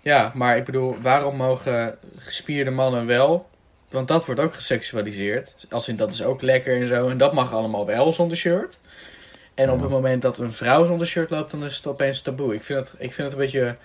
[0.02, 3.48] Ja, maar ik bedoel, waarom mogen gespierde mannen wel?
[3.90, 5.66] Want dat wordt ook geseksualiseerd.
[5.70, 7.08] Als in, dat is ook lekker en zo.
[7.08, 8.78] En dat mag allemaal wel zonder shirt.
[9.54, 12.54] En op het moment dat een vrouw zonder shirt loopt, dan is het opeens taboe.
[12.54, 13.76] Ik vind het, ik vind het een beetje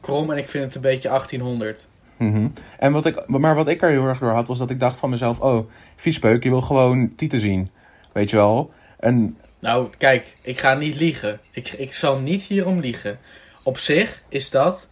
[0.00, 1.88] krom en ik vind het een beetje 1800.
[2.16, 2.48] Mhm.
[2.78, 4.98] En wat ik, maar wat ik er heel erg door had, was dat ik dacht
[4.98, 5.40] van mezelf...
[5.40, 7.70] Oh, viespeuk, je wil gewoon tieten zien.
[8.12, 8.72] Weet je wel?
[8.98, 11.40] En Nou, kijk, ik ga niet liegen.
[11.50, 13.18] Ik, ik zal niet hierom liegen.
[13.62, 14.88] Op zich is dat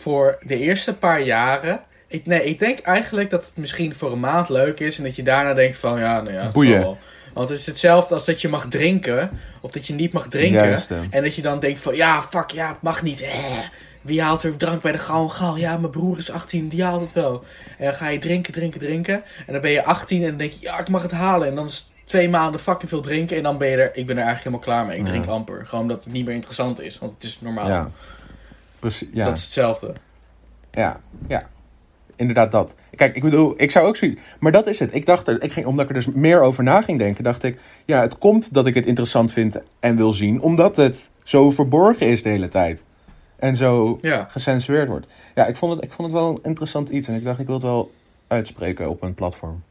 [0.00, 1.80] voor de eerste paar jaren.
[2.06, 4.98] Ik, nee, ik denk eigenlijk dat het misschien voor een maand leuk is.
[4.98, 6.42] En dat je daarna denkt van ja, nou ja.
[6.42, 6.78] het Boeien.
[6.78, 6.98] wel.
[7.34, 9.30] Want het is hetzelfde als dat je mag drinken.
[9.60, 10.68] Of dat je niet mag drinken.
[10.68, 10.90] Juist.
[11.10, 13.20] En dat je dan denkt van ja, fuck ja, het mag niet.
[13.22, 13.34] Eh,
[14.00, 15.56] wie haalt er drank bij de gal?
[15.56, 17.44] Ja, mijn broer is 18, die haalt het wel.
[17.78, 19.22] En dan ga je drinken, drinken, drinken.
[19.46, 21.48] En dan ben je 18 en dan denk je ja, ik mag het halen.
[21.48, 23.36] En dan is het twee maanden fucking veel drinken.
[23.36, 24.98] En dan ben je er, ik ben er eigenlijk helemaal klaar mee.
[24.98, 25.10] Ik Ja.
[25.10, 25.66] drink amper.
[25.66, 26.98] Gewoon omdat het niet meer interessant is.
[26.98, 27.68] Want het is normaal.
[27.68, 27.90] ja.
[28.80, 29.24] Precies, ja.
[29.24, 29.92] Dat is hetzelfde.
[30.70, 31.48] Ja, ja.
[32.16, 32.74] Inderdaad dat.
[32.96, 34.20] Kijk, ik bedoel, ik zou ook zoiets...
[34.40, 34.94] Maar dat is het.
[34.94, 37.42] Ik dacht er, ik ging, omdat ik er dus meer over na ging denken, dacht
[37.42, 37.58] ik...
[37.84, 42.06] Ja, het komt dat ik het interessant vind en wil zien, omdat het zo verborgen
[42.06, 42.84] is de hele tijd.
[43.36, 44.26] En zo Ja.
[44.30, 45.06] gecensureerd wordt.
[45.34, 47.08] Ja, ik vond, het, ik vond het wel een interessant iets.
[47.08, 47.90] En ik dacht, ik wil het wel
[48.26, 49.62] uitspreken op een platform.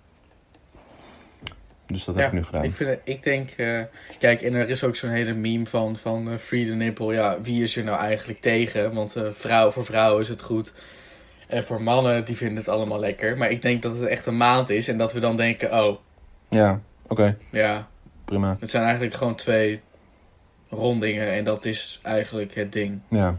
[1.91, 2.63] Dus dat heb ik nu gedaan.
[2.63, 3.81] Ik, vind ik denk, eh,
[4.19, 7.13] kijk, en er is ook zo'n hele meme van, van eh, Free the Nipple.
[7.13, 8.93] Ja, wie is er nou eigenlijk tegen?
[8.93, 10.73] Want eh, vrouw voor vrouwen is het goed.
[11.47, 13.37] En voor mannen, die vinden het allemaal lekker.
[13.37, 14.87] Maar ik denk dat het echt een maand is.
[14.87, 15.99] En dat we dan denken, oh,
[16.49, 17.37] Ja, oké.
[17.51, 17.87] ja,
[18.25, 18.57] prima.
[18.59, 19.81] het zijn eigenlijk gewoon twee
[20.69, 21.31] rondingen.
[21.31, 22.99] En dat is eigenlijk het ding.
[23.09, 23.37] Ja,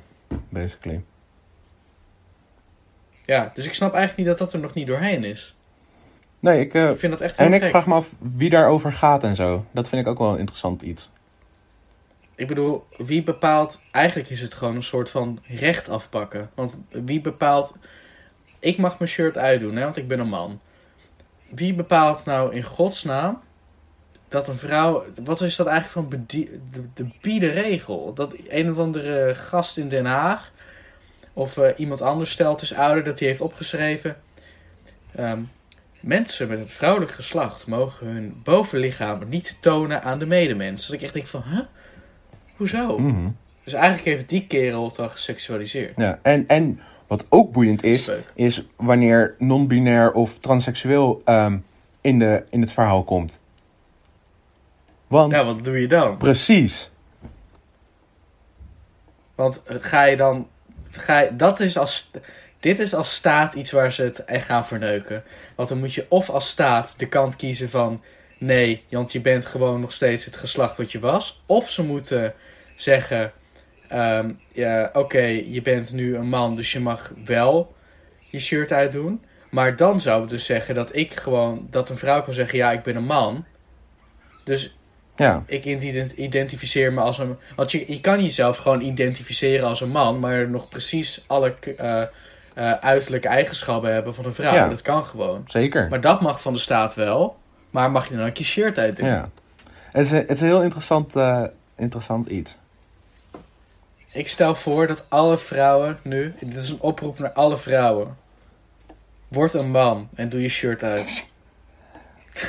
[0.49, 1.03] basically.
[3.25, 5.55] Ja, dus ik snap eigenlijk niet dat dat er nog niet doorheen is.
[6.41, 6.75] Nee, ik...
[6.75, 7.71] eh, Ik vind dat echt heel en ik gek.
[7.71, 9.65] vraag me af wie daarover gaat en zo.
[9.71, 11.11] Dat vind ik ook wel een interessant iets.
[12.35, 13.79] Ik bedoel, wie bepaalt...
[13.93, 16.51] Eigenlijk is het gewoon een soort van recht afpakken.
[16.55, 17.77] Want wie bepaalt...
[18.59, 20.61] Ik mag mijn shirt uitdoen, hè, want ik ben een man.
[21.49, 23.41] Wie bepaalt nou in godsnaam
[24.29, 25.05] dat een vrouw...
[25.25, 26.59] Wat is dat eigenlijk van de,
[26.95, 28.13] de biede regel?
[28.15, 30.51] Dat een of andere gast in Den Haag...
[31.33, 34.17] Of eh, iemand anders stelt dus ouder dat hij heeft opgeschreven...
[35.15, 35.41] ehm,
[36.01, 40.87] mensen met het vrouwelijk geslacht mogen hun bovenlichaam niet tonen aan de medemens.
[40.87, 41.61] Dat ik echt denk van, huh?
[42.57, 42.99] Hoezo?
[42.99, 43.29] Mhm.
[43.65, 45.93] Dus eigenlijk heeft die kerel het al geseksualiseerd.
[45.97, 51.59] Ja, en, en wat ook boeiend is, is wanneer non-binair of transseksueel ehm,
[52.01, 53.41] in, de, in het verhaal komt.
[55.07, 56.17] Want, Ja, wat doe je dan?
[56.17, 56.91] precies.
[59.35, 60.49] Want eh, ga je dan...
[60.91, 62.11] Ga je, dat is als...
[62.61, 65.23] Dit is als staat iets waar ze het echt gaan verneuken.
[65.55, 68.03] Want dan moet je of als staat de kant kiezen van...
[68.39, 71.43] Nee, want je bent gewoon nog steeds het geslacht wat je was.
[71.47, 72.35] Of ze moeten
[72.77, 73.33] zeggen...
[73.89, 77.75] ehm, ja, Oké, je bent nu een man, dus je mag wel
[78.31, 79.25] je shirt uitdoen.
[79.51, 81.67] Maar dan zou het dus zeggen dat ik gewoon...
[81.71, 83.45] Dat een vrouw kan zeggen, ja, ik ben een man.
[84.45, 84.77] Dus
[85.17, 87.37] Ja, ik ident- identificeer me als een.
[87.57, 91.79] Want je, je kan jezelf gewoon identificeren als een man, maar nog precies alle k-
[92.55, 94.55] eh, uiterlijke eigenschappen hebben van een vrouw.
[94.55, 94.69] Ja.
[94.69, 95.43] Dat kan gewoon.
[95.47, 95.89] zeker.
[95.89, 97.37] Maar dat mag van de staat wel.
[97.71, 99.07] Maar mag je dan ook je shirt uitdoen?
[99.07, 99.29] ja.
[99.93, 101.45] Het, is, een- het is een heel interessant, eh,
[101.77, 102.57] interessant iets.
[104.13, 106.35] Ik stel voor dat alle vrouwen nu.
[106.41, 108.17] Dit is een oproep naar alle vrouwen.
[109.29, 111.25] Word een man en doe je shirt uit.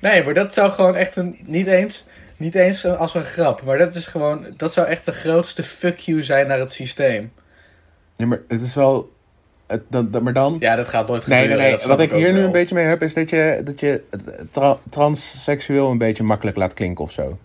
[0.00, 1.38] nee, maar dat zou gewoon echt een.
[1.40, 2.04] Niet eens.
[2.40, 3.62] Niet eens als een grap.
[3.62, 4.46] Maar dat is gewoon.
[4.56, 7.32] Dat zou echt de grootste fuck you zijn naar het systeem.
[8.14, 9.12] Ja, maar het is wel...
[9.66, 10.56] Het, dat, dat- maar dan...
[10.60, 11.64] Ja, dat gaat nooit Nee, gebeuren.
[11.66, 11.86] nee, nee.
[11.86, 12.44] Wat ik hier nu wel.
[12.44, 14.02] een beetje mee heb, is dat je, dat je
[14.50, 17.38] tra- transseksueel een beetje makkelijk laat klinken of zo.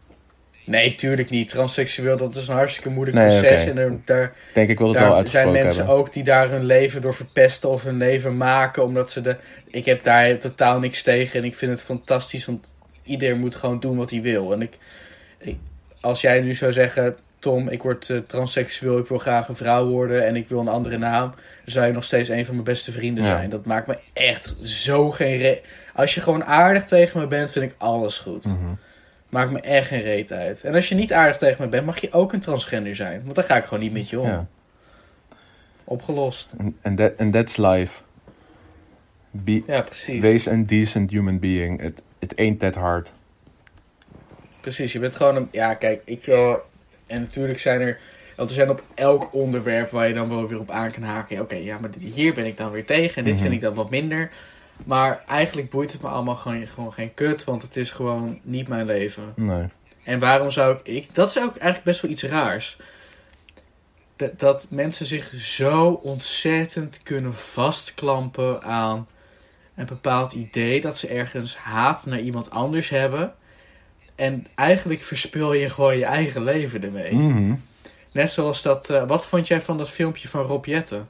[0.66, 1.50] Nee, tuurlijk niet.
[1.50, 3.66] Transseksueel, dat is een hartstikke moeilijk Nee, proces.
[3.66, 5.96] En er, daar, Denk ik wil het wel Daar zijn uitgesproken mensen hebben.
[6.04, 8.84] ook die daar hun leven door verpesten of hun leven maken.
[8.84, 9.38] Omdat ze de.
[9.68, 11.40] Ik heb daar totaal niks tegen.
[11.40, 12.46] En ik vind het fantastisch.
[12.46, 12.74] Want
[13.06, 14.54] iedereen moet gewoon doen wat hij wil.
[14.54, 14.78] En ik.
[15.38, 15.58] ik-
[16.02, 17.16] als jij nu zou zeggen.
[17.40, 20.68] Tom, ik word eh, transseksueel, ik wil graag een vrouw worden en ik wil een
[20.68, 21.30] andere naam.
[21.30, 21.36] Dan
[21.74, 23.30] zou je nog steeds een van mijn beste vrienden Ja.
[23.30, 23.50] zijn.
[23.50, 25.62] Dat maakt me echt zo geen re
[25.94, 28.46] Als je gewoon aardig tegen me bent, vind ik alles goed.
[28.46, 28.56] Mhm.
[29.30, 30.64] Maakt me echt geen reet uit.
[30.64, 33.22] En als je niet aardig tegen me bent, mag je ook een transgender zijn.
[33.24, 34.28] Want dan ga ik gewoon niet met je om.
[34.28, 34.48] Ja.
[35.84, 36.50] Opgelost.
[36.58, 38.02] En and that, that's life.
[39.32, 40.22] Be, Ja, precies.
[40.22, 41.94] wees een decent human being.
[42.20, 43.14] It ain't that hard.
[44.62, 45.48] Precies, je bent gewoon een...
[45.52, 46.28] Ja, kijk, ik...
[46.28, 46.54] eh,
[47.08, 48.00] en natuurlijk zijn er...
[48.36, 51.36] Want er zijn op elk onderwerp waar je dan wel weer op aan kan haken.
[51.36, 53.16] Ja, Oké, ja, maar hier ben ik dan weer tegen.
[53.18, 53.42] En dit Mhm.
[53.42, 54.30] vind ik dan wat minder.
[54.84, 57.44] Maar eigenlijk boeit het me allemaal gewoon, gewoon geen kut.
[57.44, 59.34] Want het is gewoon niet mijn leven.
[59.36, 59.66] Nee.
[60.04, 61.16] En waarom zou ik, ik...
[61.16, 62.78] Dat is ook eigenlijk best wel iets raars.
[64.16, 69.08] Dat, dat mensen zich zo ontzettend kunnen vastklampen aan
[69.76, 70.82] een bepaald idee.
[70.82, 73.34] Dat ze ergens haat naar iemand anders hebben.
[74.16, 77.14] En eigenlijk verspil je gewoon je eigen leven ermee.
[77.16, 77.54] Mhm.
[78.12, 78.90] Net zoals dat...
[78.90, 81.10] eh, wat vond jij van dat filmpje van Rob Jetten?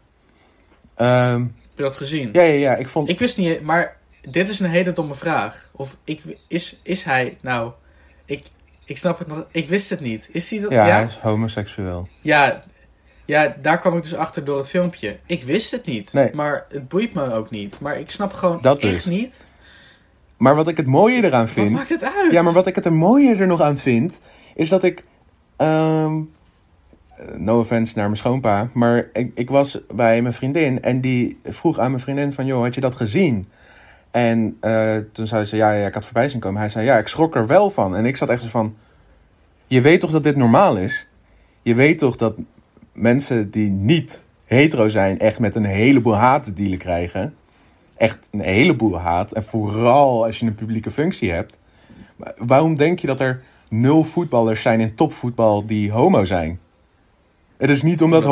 [0.96, 2.30] Ehm, Heb je dat gezien?
[2.34, 2.76] ja, ja, ja.
[2.76, 3.10] Ik vond...
[3.10, 5.70] Ik wist niet, maar dit is een hele domme vraag.
[5.72, 7.72] Of ik, is, is hij, nou,
[8.26, 8.44] ik,
[8.86, 10.30] ik snap het nog, ik wist het niet.
[10.32, 10.72] Is hij dat?
[10.72, 12.08] ja, Ja, hij is homoseksueel.
[12.22, 12.64] ja,
[13.62, 15.18] daar kwam ik dus achter door het filmpje.
[15.26, 16.30] Ik wist het niet, Nee.
[16.34, 17.78] maar het boeit me ook niet.
[17.80, 19.06] Maar ik snap gewoon Dat echt dus.
[19.06, 19.44] niet.
[20.38, 21.72] Maar wat ik het mooie eraan Wat vind...
[21.72, 22.32] maakt het uit?
[22.32, 24.20] Ja, maar wat ik het er mooier er nog aan vind,
[24.56, 25.04] is dat ik.
[25.56, 26.14] ehm,
[27.16, 31.38] eh, no offense naar mijn schoonpa, maar ik, ik was bij mijn vriendin en die
[31.44, 33.48] vroeg aan mijn vriendin van, joh, had je dat gezien?
[34.12, 36.60] En eh, toen zei ze, ja, ja, ik had voorbij zien komen.
[36.60, 37.96] Hij zei, ja, ik schrok er wel van.
[37.96, 38.76] En ik zat echt zo van,
[39.68, 41.08] je weet toch dat dit normaal is?
[41.62, 42.36] Je weet toch dat
[42.96, 47.36] mensen die niet hetero zijn echt met een heleboel haat te dealen krijgen?
[47.98, 49.32] Echt een heleboel haat.
[49.32, 51.58] En vooral als je een publieke functie hebt.
[52.16, 56.60] Maar Waarom denk je dat er nul voetballers zijn in topvoetbal die homo zijn?
[57.58, 58.32] Het is niet omdat Omdat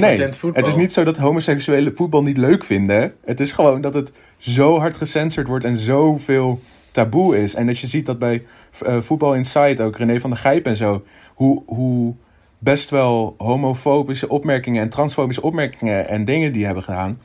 [0.00, 0.62] Nee, het voetbal.
[0.62, 3.12] het is niet zo dat homoseksuelen voetbal niet leuk vinden.
[3.24, 6.60] Het is gewoon dat het zo hard gecensored wordt en zoveel
[6.90, 7.54] taboe is.
[7.54, 8.42] En dat je ziet dat bij
[8.78, 11.02] eh, Voetbal Inside ook, René van der Gijp en zo...
[11.34, 12.14] hoe, hoe
[12.62, 17.20] best wel homofobische opmerkingen en transfobische opmerkingen en dingen die hebben gedaan...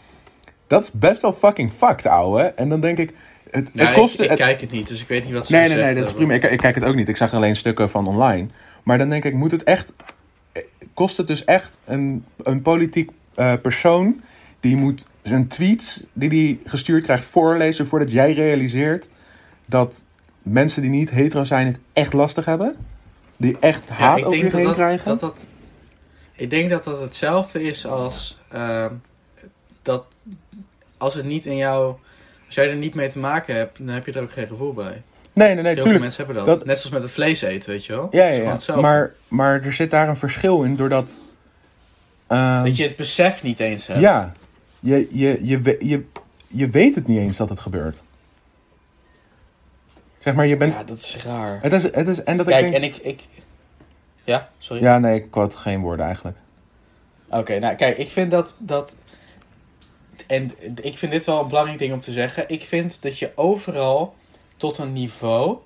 [0.67, 2.41] Dat is best wel fucking fucked, ouwe.
[2.41, 3.13] En dan denk ik...
[3.51, 4.19] Het, Nou, het kost...
[4.19, 6.13] ik, kijk het niet, dus ik weet niet wat ze Nee, nee, nee, dat is
[6.13, 6.33] prima.
[6.33, 7.07] Ik, ik kijk het ook niet.
[7.07, 8.47] Ik zag alleen stukken van online.
[8.83, 9.93] Maar dan denk ik, moet het echt...
[10.93, 14.21] Kost het dus echt een, een politiek eh, persoon...
[14.59, 17.87] die moet zijn tweets die hij gestuurd krijgt voorlezen...
[17.87, 19.07] voordat jij realiseert
[19.65, 20.03] dat
[20.41, 21.67] mensen die niet hetero zijn...
[21.67, 22.75] het echt lastig hebben?
[23.37, 25.05] Die echt haat over zich heen dat dat, krijgen?
[25.05, 25.45] dat dat...
[26.35, 28.37] Ik denk dat dat hetzelfde is als...
[28.51, 28.93] ehm,
[29.81, 30.05] dat
[30.97, 31.95] als het niet in jou...
[32.45, 34.73] Als jij er niet mee te maken hebt, dan heb je er ook geen gevoel
[34.73, 34.85] bij.
[34.85, 35.01] nee,
[35.33, 35.99] nee, nee, Heel veel tuurlijk.
[36.01, 36.57] mensen hebben dat.
[36.57, 38.07] Dat- Net zoals met het vlees eten, weet je wel.
[38.11, 38.75] Ja, ja, ja.
[38.75, 41.17] Maar, maar er zit daar een verschil in, doordat...
[42.27, 43.99] ehm, Dat je het besef niet eens hebt.
[43.99, 44.33] Ja,
[44.79, 46.03] je, je, je, je,
[46.47, 48.03] je weet het niet eens dat het gebeurt.
[50.25, 50.73] Zeg maar, je bent...
[50.73, 51.61] Ja, dat is raar.
[51.61, 52.83] Het is, het is, en dat Kijk, ik denk...
[52.83, 53.21] en ik, ik...
[54.23, 54.83] Ja, sorry.
[54.83, 56.37] Ja, nee, ik had geen woorden eigenlijk.
[57.29, 58.97] Oké, nou kijk, ik vind dat, dat...
[60.27, 60.51] En
[60.81, 62.43] ik vind dit wel een belangrijk ding om te zeggen.
[62.47, 64.15] Ik vind dat je overal
[64.57, 65.57] tot een niveau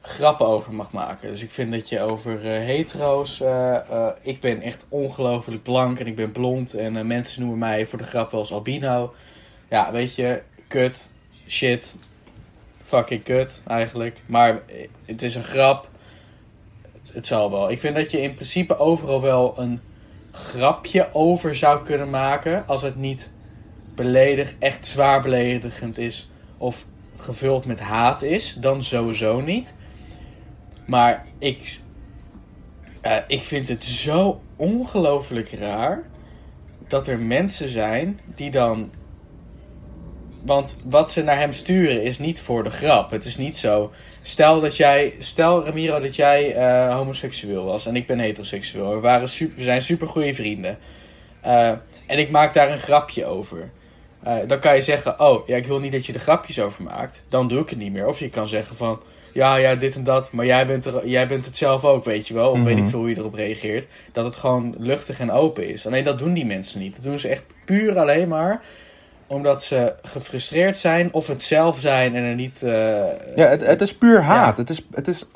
[0.00, 1.30] grappen over mag maken.
[1.30, 3.40] Dus ik vind dat je over eh, hetero's...
[3.40, 6.74] eh, eh, ik ben echt ongelooflijk blank en ik ben blond.
[6.74, 9.14] En mensen noemen mij voor de grap wel eens albino.
[9.68, 11.10] Ja, weet je, kut,
[11.48, 11.96] shit,
[12.86, 14.20] fucking kut eigenlijk.
[14.26, 14.62] Maar
[15.04, 15.88] het is een grap.
[16.82, 17.70] Het, het zal wel.
[17.70, 19.80] Ik vind dat je in principe overal wel een
[20.32, 22.66] grapje over zou kunnen maken.
[22.66, 23.30] Als het niet
[23.94, 26.30] beledig, echt zwaar beledigend is.
[26.58, 28.54] Of gevuld met haat is.
[28.54, 29.74] Dan sowieso niet.
[30.86, 31.80] Maar ik,
[33.00, 36.02] eh, ik vind het zo ongelooflijk raar.
[36.88, 38.90] Dat er mensen zijn die dan
[40.46, 43.10] want wat ze naar hem sturen is niet voor de grap.
[43.10, 43.90] Het is niet zo.
[44.22, 48.94] Stel dat jij, stel Ramiro dat jij eh, homoseksueel was en ik ben heteroseksueel.
[48.94, 50.78] We, waren super, we zijn super goede vrienden.
[51.40, 51.68] Eh,
[52.06, 53.70] en ik maak daar een grapje over.
[54.22, 56.82] Eh, dan kan je zeggen, oh ja, ik wil niet dat je er grapjes over
[56.82, 57.24] maakt.
[57.28, 58.06] Dan doe ik het niet meer.
[58.06, 59.00] Of je kan zeggen van,
[59.32, 60.32] ja, ja, dit en dat.
[60.32, 62.50] Maar jij bent, er, jij bent het zelf ook, weet je wel.
[62.50, 62.90] Of weet ik Mhm.
[62.90, 63.86] veel hoe je erop reageert.
[64.12, 65.86] Dat het gewoon luchtig en open is.
[65.86, 66.94] Alleen dat doen die mensen niet.
[66.94, 68.62] Dat doen ze echt puur alleen maar
[69.26, 72.62] omdat ze gefrustreerd zijn of het zelf zijn en er niet...
[72.62, 72.96] eh,
[73.36, 74.56] Ja, het, het is puur haat.
[74.56, 74.60] Ja.
[74.62, 75.28] Het, is, het is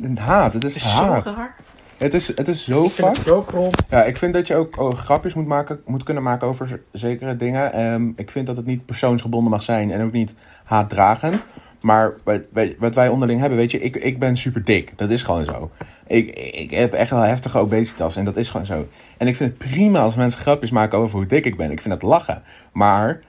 [0.00, 0.52] een haat.
[0.52, 1.24] Het is, het is zo haat.
[1.24, 1.56] raar.
[1.96, 3.28] Het is, het is zo Ik vind het vast.
[3.28, 3.70] zo krom.
[3.90, 7.36] Ja, ik vind dat je ook oh, grapjes moet, maken, moet kunnen maken over zekere
[7.36, 7.72] dingen.
[7.72, 10.34] Ehm, ik vind dat het niet persoonsgebonden mag zijn en ook niet
[10.64, 11.44] haatdragend.
[11.80, 14.92] Maar wat, wij- wat wij onderling hebben, weet je, ik, ik ben super dik.
[14.98, 15.70] Dat is gewoon zo.
[16.06, 18.86] Ik, ik heb echt wel heftige obesitas en dat is gewoon zo.
[19.16, 21.70] En ik vind het prima als mensen grapjes maken over hoe dik ik ben.
[21.70, 22.42] Ik vind dat lachen.
[22.72, 23.20] Maar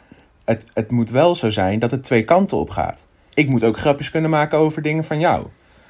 [0.44, 3.04] het, het moet wel zo zijn dat het twee kanten op gaat.
[3.34, 5.48] Ik moet ook grapjes kunnen maken over dingen van jou.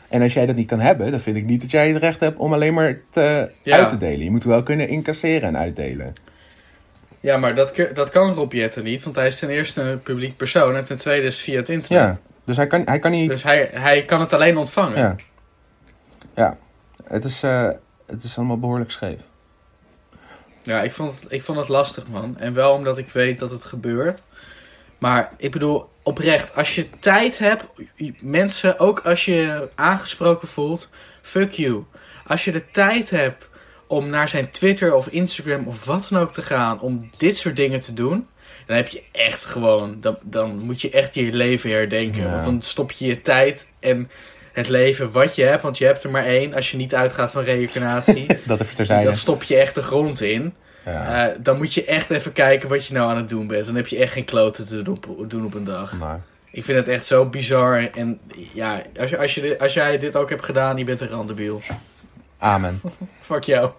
[0.10, 2.20] En als jij dat niet kan hebben, dan vind ik niet dat jij het recht
[2.20, 3.78] hebt om alleen maar te, Ja.
[3.78, 4.24] uit te delen.
[4.24, 6.14] Je moet wel kunnen incasseren en uitdelen.
[7.20, 10.38] Ja, maar dat, dat kan Rob Jetten niet, want hij is ten eerste een publiek
[10.38, 12.04] persoon en ten tweede is via het internet.
[12.04, 13.30] Ja, dus hij kan, hij kan niet...
[13.30, 14.98] Dus hij, hij kan het alleen ontvangen.
[14.98, 15.16] Ja.
[16.36, 16.58] Ja.
[17.04, 17.70] Het is, eh,
[18.06, 19.20] het is allemaal behoorlijk scheef.
[20.64, 22.38] Ja, ik vond, ik vond het lastig, man.
[22.40, 24.24] En wel omdat ik weet dat het gebeurt.
[25.04, 27.64] Maar ik bedoel, oprecht, als je tijd hebt,
[28.20, 30.90] mensen, ook als je aangesproken voelt,
[31.22, 31.84] fuck you.
[32.28, 33.50] Als je de tijd hebt
[33.88, 37.56] om naar zijn Twitter of Instagram of wat dan ook te gaan, om dit soort
[37.56, 38.28] dingen te doen,
[38.66, 42.22] dan heb je echt gewoon, dan, dan moet je echt je leven herdenken.
[42.22, 42.32] Ja.
[42.32, 44.10] Want dan stop je je tijd en
[44.54, 47.32] het leven wat je hebt, want je hebt er maar één als je niet uitgaat
[47.32, 48.26] van reïncarnatie.
[48.46, 49.06] Dat even terzijde.
[49.06, 50.54] Dan stop je echt de grond in.
[50.86, 51.28] Ja.
[51.30, 53.66] Eh, dan moet je echt even kijken wat je nou aan het doen bent.
[53.66, 54.82] Dan heb je echt geen kloten te
[55.28, 55.94] doen op, een dag.
[56.52, 57.90] Ik vind het echt zo bizar.
[57.96, 58.20] En
[58.54, 61.08] ja, als, je, als, je, dit- als jij dit ook hebt gedaan, je bent een
[61.08, 61.62] randebiel.
[62.38, 62.82] amen.
[63.22, 63.72] Fuck jou.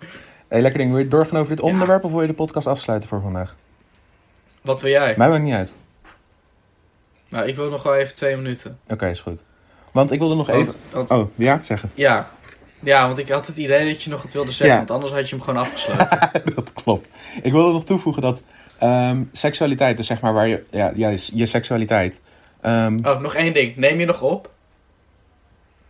[0.48, 0.90] Hey, lekker ding.
[0.92, 3.56] Wil je doorgaan over dit onderwerp of wil je de podcast afsluiten voor vandaag?
[4.62, 5.14] Wat wil jij?
[5.16, 5.76] Mij maakt niet uit.
[7.28, 8.78] Nou, ik wil nog wel even twee minuten.
[8.88, 9.44] Oké, is goed.
[9.92, 10.74] Want ik wilde nog even...
[10.90, 11.62] Want- Oh, ja?
[11.62, 11.90] Zeg het.
[11.94, 12.30] ja.
[12.84, 14.68] Ja, want ik had het idee dat je nog wat wilde zeggen.
[14.68, 14.76] Ja.
[14.76, 16.30] Want anders had je hem gewoon afgesloten.
[16.54, 17.08] dat klopt.
[17.42, 18.42] Ik wilde nog toevoegen dat
[18.78, 20.62] ehm, seksualiteit, dus zeg maar waar je...
[20.70, 22.20] Ja, ja je, je seksualiteit...
[22.60, 23.76] ehm, oh, nog één ding.
[23.76, 24.52] Neem je nog op?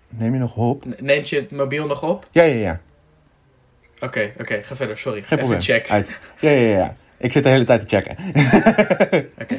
[0.08, 0.84] Neem je nog hop?
[0.84, 2.26] N- Neemt je het mobiel nog op?
[2.30, 2.80] Ja, ja, ja.
[4.00, 4.62] Oké, oké.
[4.62, 4.98] ga verder.
[4.98, 5.18] Sorry.
[5.18, 5.62] Geen even probleem.
[5.62, 5.90] check.
[5.90, 6.18] Uit.
[6.40, 6.96] Ja, ja, ja, ja.
[7.16, 8.16] Ik zit de hele tijd te checken.
[9.42, 9.58] Oké.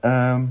[0.00, 0.44] Ehm,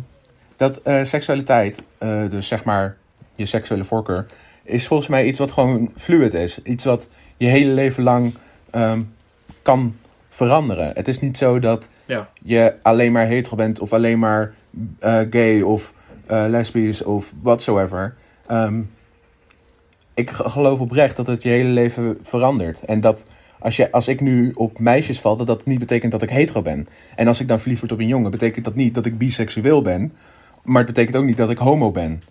[0.58, 2.98] dat eh, seksualiteit, eh, dus zeg maar
[3.36, 4.26] je seksuele voorkeur,
[4.64, 6.62] is volgens mij iets wat gewoon fluid is.
[6.64, 7.08] Iets wat
[7.38, 8.34] je hele leven lang
[8.72, 9.02] ehm,
[9.62, 9.96] kan
[10.30, 10.92] veranderen.
[10.96, 12.30] Het is niet zo dat Ja.
[12.42, 14.54] je alleen maar hetero bent of alleen maar
[15.00, 15.94] eh, gay of
[16.26, 18.16] eh, lesbisch of whatsoever.
[18.48, 18.82] Ehm,
[20.14, 22.82] ik ge- geloof oprecht dat het je hele leven verandert.
[22.86, 23.26] En dat
[23.60, 26.62] als, je, als ik nu op meisjes val, dat dat niet betekent dat ik hetero
[26.62, 26.88] ben.
[27.16, 29.82] En als ik dan verliefd word op een jongen, betekent dat niet dat ik biseksueel
[29.82, 30.14] ben.
[30.64, 32.22] Maar het betekent ook niet dat ik homo ben.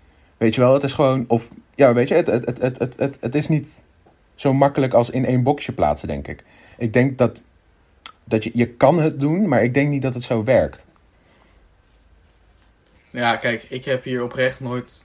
[0.43, 1.25] Weet je wel, het is gewoon...
[1.29, 3.83] Of, ja, weet je, het, het, het, het, het, het, is niet
[4.35, 6.45] zo makkelijk als in één boxje plaatsen, denk ik.
[6.79, 7.45] Ik denk dat,
[8.25, 8.51] dat je...
[8.55, 10.85] Je kan het doen, maar ik denk niet dat het zo werkt.
[13.11, 15.05] Ja, kijk, ik heb hier oprecht nooit,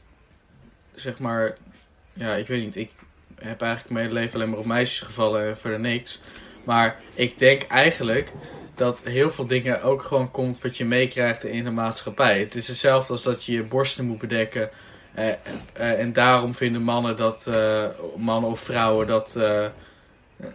[0.96, 1.58] zeg maar,
[2.14, 2.92] ja, ik weet niet, ik
[3.36, 6.22] heb eigenlijk mijn hele leven alleen maar op meisjes gevallen en verder niks.
[6.64, 8.32] Maar ik denk eigenlijk
[8.76, 12.40] dat heel veel dingen ook gewoon komt wat je meekrijgt in de maatschappij.
[12.40, 14.70] Het is hetzelfde als dat je je borsten moet bedekken.
[15.18, 15.30] Eh,
[15.74, 17.84] eh, en daarom vinden mannen dat, eh,
[18.18, 19.40] mannen of vrouwen dat,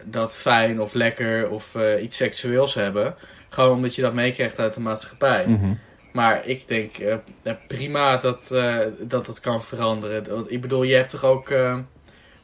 [0.05, 3.15] dat fijn of lekker of iets seksueels hebben.
[3.49, 5.45] Gewoon omdat je dat meekrijgt uit de maatschappij.
[5.47, 5.73] Mhm.
[6.13, 6.93] Maar ik denk
[7.69, 8.55] prima dat,
[8.99, 10.29] dat het kan veranderen.
[10.29, 11.51] Want Ik bedoel, je hebt toch ook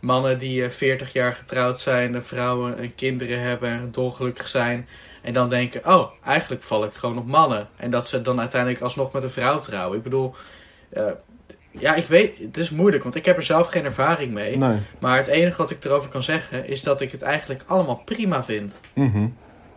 [0.00, 4.88] mannen die eh, 40 jaar getrouwd zijn, de vrouwen en kinderen hebben en dolgelukkig zijn.
[5.22, 7.68] En dan denken, oh, eigenlijk val ik gewoon op mannen.
[7.76, 9.96] En dat ze dan uiteindelijk alsnog met een vrouw trouwen.
[9.96, 10.34] Ik bedoel,
[11.78, 14.56] ja, ik weet, het is moeilijk, want ik heb er zelf geen ervaring mee.
[14.56, 14.78] Nee.
[15.00, 18.44] Maar het enige wat ik erover kan zeggen, is dat ik het eigenlijk allemaal prima
[18.44, 18.78] vind.
[18.92, 19.26] Mhm.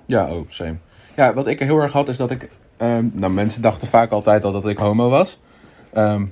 [0.05, 0.75] Ja, oh, same.
[1.15, 2.49] Ja, wat ik heel erg had is dat ik...
[2.77, 5.39] ehm, nou, mensen dachten vaak altijd al dat ik homo was.
[5.93, 6.25] Ehm,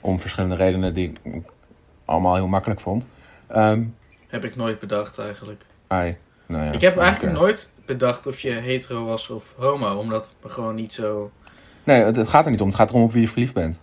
[0.00, 1.42] om verschillende redenen die ik
[2.04, 3.06] allemaal heel makkelijk vond.
[3.46, 3.82] Ehm
[4.28, 5.62] Heb ik nooit bedacht eigenlijk.
[5.86, 10.32] ai, nou ja, ik heb eigenlijk nooit bedacht of je hetero was of homo, omdat
[10.42, 11.30] me gewoon niet zo...
[11.84, 12.66] Nee, het, het gaat er niet om.
[12.66, 13.78] Het gaat erom op wie je verliefd bent.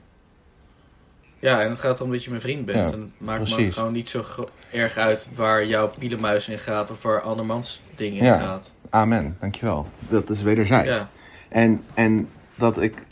[1.46, 2.89] Ja, en het gaat erom dat je mijn vriend bent.
[2.89, 4.24] Ja, en het maakt me gewoon niet zo
[4.72, 8.38] erg uit waar jouw pielenmuis in gaat of waar andermans ding in Ja.
[8.38, 8.74] gaat.
[8.89, 9.88] Amen, dankjewel.
[10.10, 10.98] Dat is wederzijds.
[10.98, 11.10] Ja.
[11.50, 13.06] En, en dat ik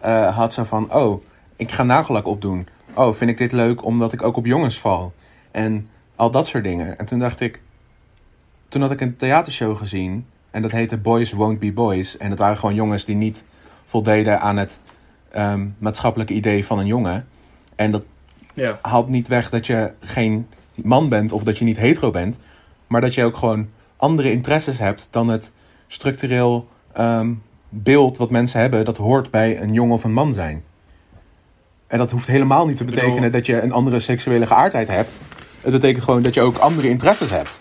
[0.00, 1.24] eh, had zo van, oh,
[1.56, 2.68] ik ga nagellak opdoen.
[2.94, 5.12] Oh, vind ik dit leuk omdat ik ook op jongens val.
[5.50, 6.98] En al dat soort dingen.
[6.98, 7.60] En toen dacht ik,
[8.68, 10.26] toen had ik een theatershow gezien.
[10.50, 12.16] En dat heette Boys Won't Be Boys.
[12.16, 13.44] En dat waren gewoon jongens die niet
[13.84, 14.80] voldeden aan het
[15.30, 17.26] ehm, maatschappelijke idee van een jongen.
[17.76, 18.02] En dat
[18.54, 18.78] Ja.
[18.82, 22.38] haalt niet weg dat je geen man bent of dat je niet hetero bent.
[22.86, 25.52] Maar dat je ook gewoon andere interesses hebt dan het
[25.86, 27.32] structureel ehm,
[27.68, 28.84] beeld wat mensen hebben.
[28.84, 30.64] Dat hoort bij een jongen of een man zijn.
[31.86, 35.16] En dat hoeft helemaal niet te betekenen dat je een andere seksuele geaardheid hebt.
[35.60, 37.60] Het betekent gewoon dat je ook andere interesses hebt.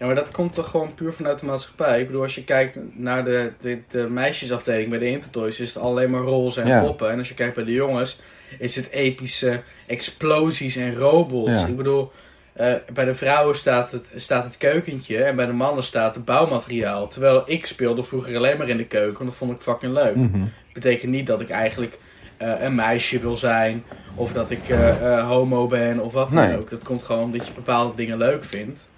[0.00, 2.00] Ja, maar dat komt toch gewoon puur vanuit de maatschappij.
[2.00, 5.82] Ik bedoel, als je kijkt naar de, de, de meisjesafdeling bij de Intertoys, is het
[5.82, 6.80] alleen maar roze en Ja.
[6.80, 7.10] poppen.
[7.10, 8.20] En als je kijkt bij de jongens,
[8.58, 11.60] is het epische explosies en robots.
[11.60, 11.66] Ja.
[11.66, 12.12] Ik bedoel,
[12.52, 16.24] eh, bij de vrouwen staat het, staat het keukentje en bij de mannen staat het
[16.24, 17.08] bouwmateriaal.
[17.08, 20.16] Terwijl ik speelde vroeger alleen maar in de keuken, want dat vond ik fucking leuk.
[20.16, 20.38] Mhm.
[20.72, 21.98] Betekent niet dat ik eigenlijk
[22.36, 23.84] eh, een meisje wil zijn,
[24.14, 26.56] of dat ik eh, homo ben, of wat dan Nee.
[26.58, 26.70] ook.
[26.70, 28.88] Dat komt gewoon omdat je bepaalde dingen leuk vindt.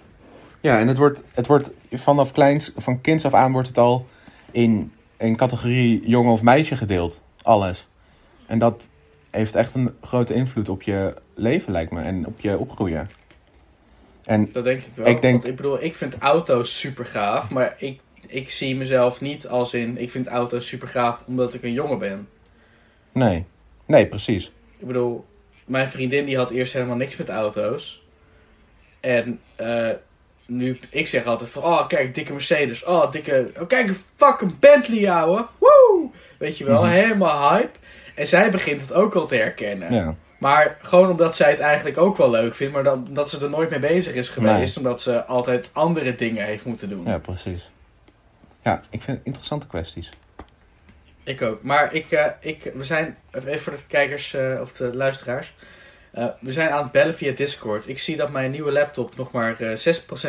[0.63, 4.07] Ja, en het wordt, het wordt vanaf kleins, van kinds af aan wordt het al
[4.51, 7.21] in een categorie jongen of meisje gedeeld.
[7.41, 7.87] Alles.
[8.45, 8.89] En dat
[9.31, 12.01] heeft echt een grote invloed op je leven, lijkt me.
[12.01, 13.07] En op je opgroeien.
[14.25, 15.05] En Dat denk ik wel.
[15.07, 19.21] Ik denk- Want ik bedoel, ik vind auto's super gaaf, maar ik, ik zie mezelf
[19.21, 22.27] niet als in, ik vind auto's super gaaf omdat ik een jongen ben.
[23.11, 23.45] nee.
[23.85, 24.51] Nee, precies.
[24.77, 25.25] Ik bedoel,
[25.65, 28.03] mijn vriendin die had eerst helemaal niks met auto's.
[28.99, 29.89] En eh,
[30.45, 34.59] nu, ik zeg altijd van, oh kijk, dikke Mercedes, oh dikke, oh kijk, een fucking
[34.59, 36.09] Bentley ouwe, woe!
[36.37, 36.91] Weet je wel, Mhm.
[36.91, 37.79] helemaal hype.
[38.15, 39.93] En zij begint het ook al te herkennen.
[39.93, 40.15] Ja.
[40.39, 43.49] Maar gewoon omdat zij het eigenlijk ook wel leuk vindt, maar dat, dat ze er
[43.49, 44.77] nooit mee bezig is geweest.
[44.77, 47.05] Omdat ze altijd andere dingen heeft moeten doen.
[47.05, 47.69] ja, precies.
[48.63, 50.09] Ja, ik vind het interessante kwesties.
[51.23, 51.63] Ik ook.
[51.63, 55.53] Maar ik, eh, ik, we zijn, even voor de kijkers eh, of de luisteraars.
[56.13, 57.87] Eh, we zijn aan het bellen via Discord.
[57.89, 59.75] Ik zie dat mijn nieuwe laptop nog maar eh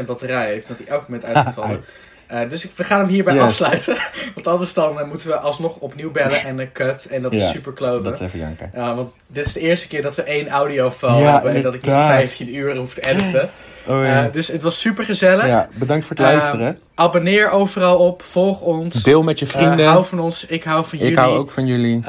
[0.03, 0.69] 6% batterij heeft.
[0.69, 1.85] Dat hij elk moment uit gaat vallen.
[2.27, 3.43] Eh, dus ik, we gaan hem hierbij Yes.
[3.43, 3.97] afsluiten.
[4.35, 7.07] Want anders dan moeten we alsnog opnieuw bellen en een cut.
[7.11, 8.05] En dat is super kloten.
[8.05, 8.71] Dat is even janken.
[8.75, 11.55] Ja, want dit is de eerste keer dat we één audiofile Ja, hebben.
[11.55, 12.17] En dat ik niet inderdaad.
[12.17, 13.51] 15 uur hoef te editen.
[13.89, 15.47] Oh, dus het was super gezellig.
[15.47, 16.79] ja, bedankt voor het luisteren.
[16.95, 18.23] Abonneer overal op.
[18.23, 19.03] Volg ons.
[19.03, 19.87] Deel met je vrienden.
[19.87, 20.47] hou van ons.
[20.47, 21.13] Ik hou van jullie.
[21.13, 22.03] ik hou ook van jullie.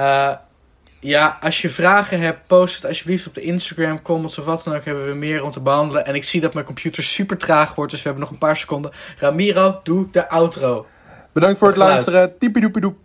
[1.05, 4.75] Ja, als je vragen hebt, post het alsjeblieft op de Instagram, comments of wat dan
[4.75, 4.85] ook.
[4.85, 6.05] Hebben we meer om te behandelen.
[6.05, 8.57] En ik zie dat mijn computer super traag wordt, dus we hebben nog een paar
[8.57, 8.91] seconden.
[9.17, 10.85] Ramiro, doe de outro.
[11.31, 12.37] Bedankt voor het luisteren.
[12.37, 12.97] Tipidoepidoep.